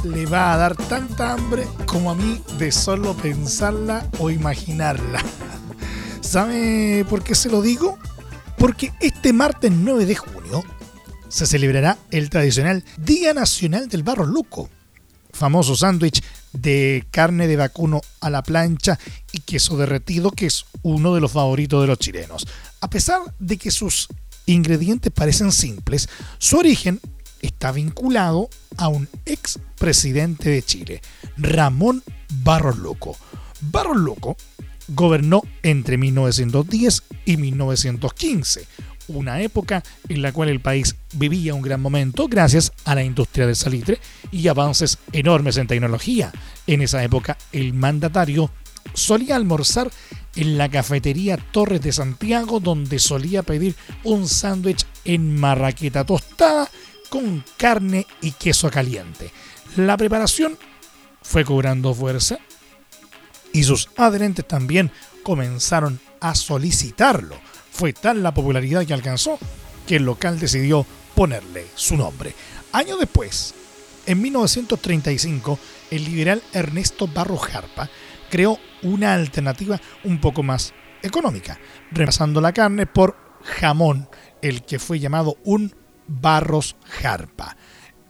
le 0.04 0.28
va 0.28 0.54
a 0.54 0.58
dar 0.58 0.76
tanta 0.76 1.34
hambre 1.34 1.68
como 1.88 2.12
a 2.12 2.16
mí 2.16 2.40
de 2.60 2.72
solo 2.72 3.16
pensarla 3.16 4.08
o 4.20 4.30
imaginarla. 4.30 5.24
¿Sabe 6.22 7.04
por 7.10 7.24
qué 7.24 7.34
se 7.34 7.50
lo 7.50 7.64
digo? 7.64 7.98
Porque 8.58 8.94
este 9.02 9.34
martes 9.34 9.72
9 9.72 10.06
de 10.06 10.16
junio 10.16 10.64
se 11.30 11.48
celebrará 11.48 11.98
el 12.12 12.30
tradicional 12.30 12.84
Día 12.98 13.34
Nacional 13.34 13.90
del 13.90 14.04
Barro 14.04 14.26
Luco, 14.26 14.70
famoso 15.32 15.76
sándwich 15.76 16.24
de 16.54 17.08
carne 17.10 17.48
de 17.48 17.56
vacuno 17.56 18.02
a 18.22 18.30
la 18.30 18.44
plancha 18.44 19.00
y 19.32 19.40
queso 19.40 19.78
derretido 19.78 20.30
que 20.30 20.46
es 20.46 20.66
uno 20.84 21.16
de 21.16 21.22
los 21.22 21.32
favoritos 21.32 21.82
de 21.82 21.88
los 21.88 21.98
chilenos. 21.98 22.48
A 22.82 22.90
pesar 22.90 23.22
de 23.40 23.58
que 23.58 23.72
sus 23.72 24.08
ingredientes 24.46 25.12
parecen 25.12 25.52
simples, 25.52 26.10
su 26.38 26.58
origen 26.58 27.00
está 27.42 27.72
vinculado 27.72 28.50
a 28.78 28.88
un 28.88 29.08
ex 29.26 29.60
presidente 29.78 30.50
de 30.50 30.64
Chile, 30.64 31.02
Ramón 31.38 32.04
Barros 32.44 32.78
Loco. 32.78 33.18
Barros 33.62 33.98
Loco 33.98 34.38
gobernó 34.88 35.42
entre 35.62 35.98
1910 35.98 37.04
y 37.26 37.38
1915, 37.38 38.68
una 39.08 39.42
época 39.42 39.84
en 40.08 40.22
la 40.22 40.32
cual 40.32 40.50
el 40.50 40.62
país 40.62 40.96
vivía 41.14 41.54
un 41.54 41.62
gran 41.62 41.82
momento 41.82 42.28
gracias 42.28 42.72
a 42.86 42.96
la 42.96 43.04
industria 43.04 43.46
del 43.46 43.56
salitre 43.56 44.00
y 44.32 44.48
avances 44.48 44.98
enormes 45.12 45.58
en 45.58 45.68
tecnología. 45.68 46.32
En 46.68 46.82
esa 46.82 47.04
época 47.04 47.38
el 47.52 47.74
mandatario 47.74 48.50
solía 48.94 49.36
almorzar 49.36 49.92
en 50.36 50.58
la 50.58 50.70
cafetería 50.70 51.38
Torres 51.38 51.82
de 51.82 51.92
Santiago 51.92 52.60
donde 52.60 53.00
solía 53.00 53.44
pedir 53.44 53.76
un 54.04 54.28
sándwich 54.28 54.86
en 55.06 55.36
marraqueta 55.40 56.06
tostada 56.06 56.70
con 57.10 57.44
carne 57.58 58.08
y 58.22 58.32
queso 58.32 58.72
caliente. 58.72 59.32
La 59.76 59.98
preparación 59.98 60.58
fue 61.22 61.46
cobrando 61.46 61.94
fuerza 61.94 62.40
y 63.52 63.64
sus 63.64 63.90
adherentes 63.98 64.48
también 64.48 64.92
comenzaron 65.22 66.00
a 66.20 66.36
solicitarlo. 66.36 67.36
Fue 67.72 67.94
tal 67.94 68.24
la 68.24 68.34
popularidad 68.34 68.86
que 68.86 68.94
alcanzó 68.94 69.38
que 69.88 69.98
el 69.98 70.04
local 70.06 70.40
decidió 70.40 70.86
ponerle 71.16 71.68
su 71.76 71.96
nombre. 71.96 72.34
Años 72.72 73.00
después, 73.00 73.54
en 74.06 74.22
1935, 74.22 75.60
el 75.92 76.04
liberal 76.04 76.42
Ernesto 76.52 77.08
Barro 77.08 77.38
Jarpa 77.38 77.90
creó 78.34 78.58
una 78.82 79.14
alternativa 79.14 79.80
un 80.06 80.20
poco 80.20 80.42
más 80.42 80.74
económica, 81.04 81.60
reemplazando 81.92 82.42
la 82.42 82.52
carne 82.52 82.88
por 82.88 83.16
jamón, 83.44 84.10
el 84.42 84.64
que 84.64 84.80
fue 84.80 85.00
llamado 85.00 85.38
un 85.44 85.72
Barros 86.08 86.76
Jarpa. 86.84 87.56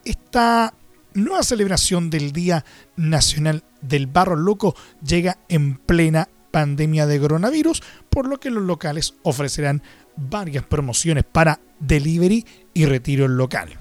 Esta 0.02 0.72
nueva 1.12 1.42
celebración 1.42 2.08
del 2.08 2.32
Día 2.32 2.64
Nacional 2.96 3.64
del 3.82 4.06
Barro 4.06 4.34
Loco 4.34 4.74
llega 5.06 5.36
en 5.50 5.76
plena 5.76 6.30
pandemia 6.50 7.04
de 7.06 7.20
coronavirus, 7.20 7.82
por 8.08 8.26
lo 8.26 8.40
que 8.40 8.48
los 8.48 8.62
locales 8.62 9.16
ofrecerán 9.24 9.82
varias 10.16 10.64
promociones 10.64 11.24
para 11.30 11.60
delivery 11.80 12.46
y 12.72 12.86
retiro 12.86 13.28
local. 13.28 13.78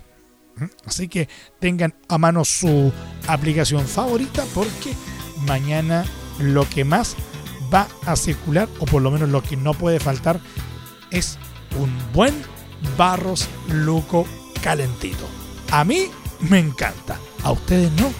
¿Mm? 0.57 0.65
Así 0.87 1.07
que 1.07 1.29
tengan 1.61 1.95
a 2.09 2.17
mano 2.17 2.43
su 2.43 2.91
aplicación 3.27 3.87
favorita 3.87 4.43
porque 4.53 4.93
mañana 5.47 6.03
lo 6.39 6.67
que 6.69 6.83
más 6.83 7.15
va 7.73 7.87
a 8.05 8.15
circular, 8.15 8.67
o 8.79 8.85
por 8.85 9.01
lo 9.01 9.11
menos 9.11 9.29
lo 9.29 9.41
que 9.41 9.57
no 9.57 9.73
puede 9.73 9.99
faltar, 9.99 10.39
es 11.11 11.37
un 11.79 11.91
buen 12.13 12.33
Barros 12.97 13.47
Luco 13.69 14.25
calentito. 14.61 15.27
A 15.71 15.83
mí 15.83 16.07
me 16.41 16.59
encanta, 16.59 17.17
a 17.43 17.51
ustedes 17.51 17.91
no. 17.93 18.11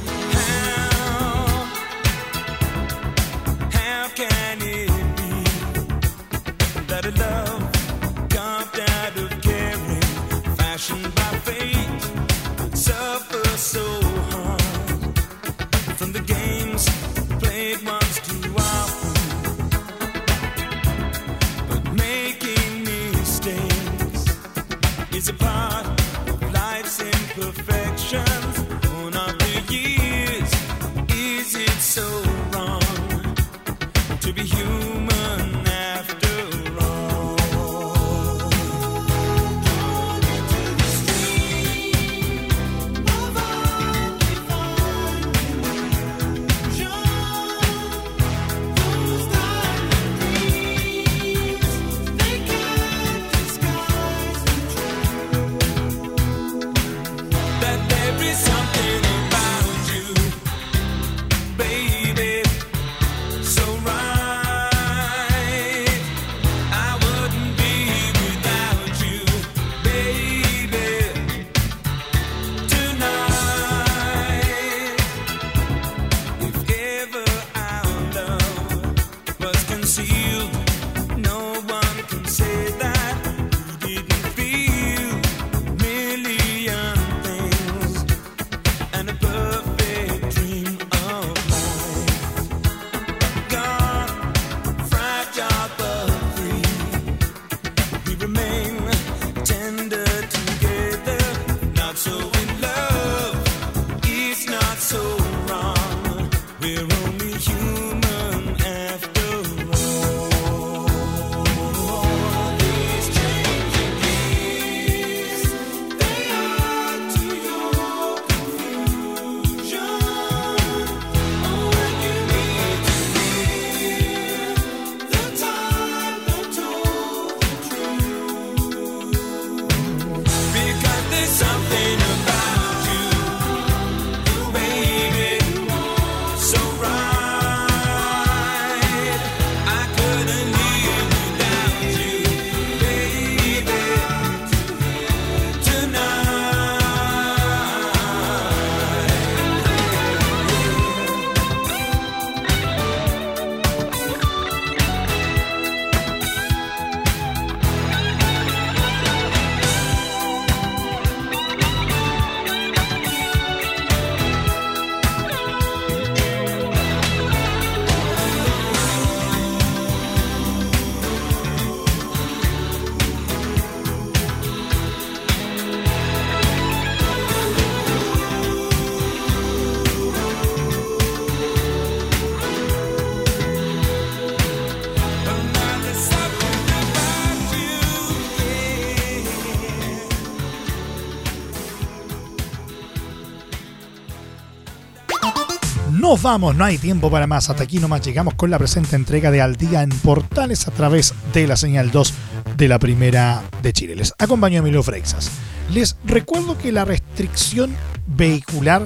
Nos 196.13 196.21
vamos, 196.21 196.55
no 196.55 196.63
hay 196.63 196.77
tiempo 196.77 197.09
para 197.09 197.25
más. 197.25 197.49
Hasta 197.49 197.63
aquí 197.63 197.79
nomás 197.79 198.05
llegamos 198.05 198.35
con 198.35 198.51
la 198.51 198.59
presente 198.59 198.95
entrega 198.95 199.31
de 199.31 199.41
Al 199.41 199.55
Día 199.55 199.81
en 199.81 199.89
Portales 199.89 200.67
a 200.67 200.71
través 200.71 201.11
de 201.33 201.47
la 201.47 201.57
señal 201.57 201.89
2 201.89 202.13
de 202.55 202.67
la 202.67 202.77
Primera 202.77 203.41
de 203.63 203.73
Chile. 203.73 203.95
Les 203.95 204.13
acompañó 204.19 204.59
Emilio 204.59 204.83
Freixas. 204.83 205.31
Les 205.73 205.97
recuerdo 206.05 206.55
que 206.55 206.71
la 206.71 206.85
restricción 206.85 207.75
vehicular 208.05 208.85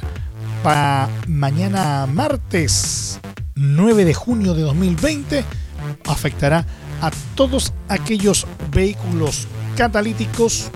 para 0.63 1.09
mañana 1.27 2.05
martes 2.05 3.19
9 3.55 4.05
de 4.05 4.13
junio 4.13 4.53
de 4.53 4.61
2020 4.61 5.43
afectará 6.07 6.65
a 7.01 7.11
todos 7.35 7.73
aquellos 7.89 8.47
vehículos 8.71 9.49
catalíticos 9.75 10.71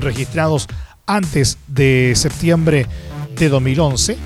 registrados 0.00 0.66
antes 1.06 1.58
de 1.68 2.14
septiembre 2.16 2.88
de 3.36 3.48
2011 3.48 4.18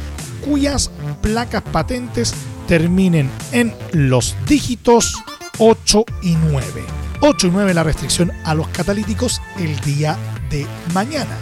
cuyas 0.46 0.90
placas 1.22 1.62
patentes 1.62 2.34
terminen 2.66 3.30
en 3.52 3.74
los 3.92 4.36
dígitos 4.46 5.14
8 5.58 6.04
y 6.22 6.34
9. 6.34 6.84
8 7.20 7.46
y 7.46 7.50
9 7.50 7.74
la 7.74 7.82
restricción 7.82 8.32
a 8.44 8.54
los 8.54 8.68
catalíticos 8.68 9.40
el 9.58 9.78
día 9.80 10.16
de 10.50 10.66
mañana. 10.92 11.36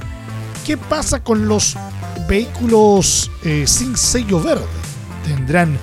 ¿Qué 0.66 0.76
pasa 0.76 1.22
con 1.22 1.48
los 1.48 1.76
vehículos 2.28 3.30
eh, 3.42 3.66
sin 3.66 3.96
sello 3.96 4.40
verde? 4.40 4.64
Tendrán 5.24 5.78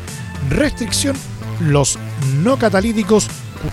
restricción 0.50 1.16
los 1.60 2.00
no 2.44 2.58
catalíticos 2.58 3.28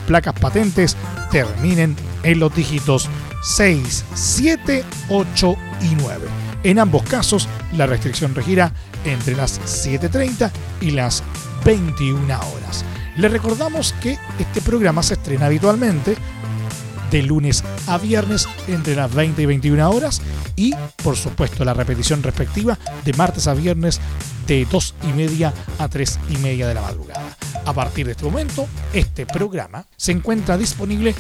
placas 0.07 0.35
patentes 0.39 0.97
terminen 1.31 1.97
en 2.23 2.41
los 2.41 2.55
dígitos 2.55 3.09
6, 3.43 4.05
7, 4.15 4.85
8 5.09 5.57
y 5.83 5.95
9. 5.95 6.48
En 6.65 6.79
ambos 6.79 7.03
casos, 7.05 7.49
la 7.77 7.87
restricción 7.87 8.35
regirá 8.35 8.73
entre 9.05 9.37
las 9.37 9.61
7.30 9.61 10.51
y 10.81 10.91
las 10.91 11.23
21 11.65 12.25
horas. 12.25 12.85
Le 13.17 13.29
recordamos 13.29 13.95
que 14.01 14.19
este 14.39 14.61
programa 14.61 15.03
se 15.03 15.15
estrena 15.15 15.47
habitualmente 15.47 16.17
de 17.11 17.23
lunes 17.23 17.65
a 17.87 17.99
viernes 17.99 18.47
entre 18.67 18.95
las 18.95 19.13
20 19.15 19.41
y 19.41 19.47
21 19.47 19.91
horas 19.91 20.21
y 20.57 20.75
por 21.03 21.17
supuesto 21.17 21.65
la 21.65 21.73
repetición 21.73 22.23
respectiva 22.23 22.79
de 23.05 23.13
martes 23.15 23.47
a 23.47 23.55
viernes 23.55 24.01
de 24.47 24.67
2 24.71 24.95
y 25.05 25.13
media 25.15 25.55
a 25.79 25.89
3 25.89 26.19
y 26.31 26.37
media 26.39 26.69
de 26.69 26.75
la 26.75 26.83
madrugada. 26.83 27.38
A 27.69 27.75
partir 27.75 28.07
de 28.07 28.13
este 28.13 28.25
momento, 28.25 28.67
este 28.95 29.27
programa 29.27 29.85
se 29.95 30.13
encuentra 30.13 30.57
disponible 30.57 31.15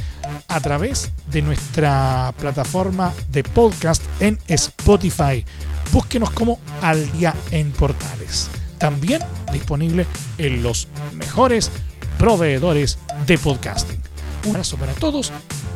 a 0.49 0.59
través 0.61 1.11
de 1.31 1.43
nuestra 1.43 2.33
plataforma 2.39 3.13
de 3.29 3.45
podcast 3.45 4.03
en 4.19 4.39
Spotify. 4.49 5.45
Búsquenos 5.93 6.31
como 6.31 6.59
Al 6.81 7.13
Día 7.13 7.35
en 7.51 7.71
Portales. 7.71 8.49
También 8.79 9.21
disponible 9.53 10.07
en 10.39 10.63
los 10.63 10.89
mejores 11.13 11.71
proveedores 12.19 12.99
de 13.27 13.37
podcasting. 13.37 14.01
Un 14.45 14.53
abrazo 14.53 14.79
para 14.79 14.95
todos 14.95 15.31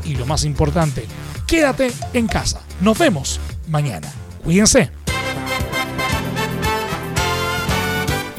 y 0.07 0.15
lo 0.15 0.25
más 0.25 0.43
importante, 0.43 1.05
quédate 1.47 1.93
en 2.15 2.27
casa. 2.27 2.63
Nos 2.81 2.99
vemos 2.99 3.41
mañana. 3.69 4.11
Cuídense. 4.43 5.02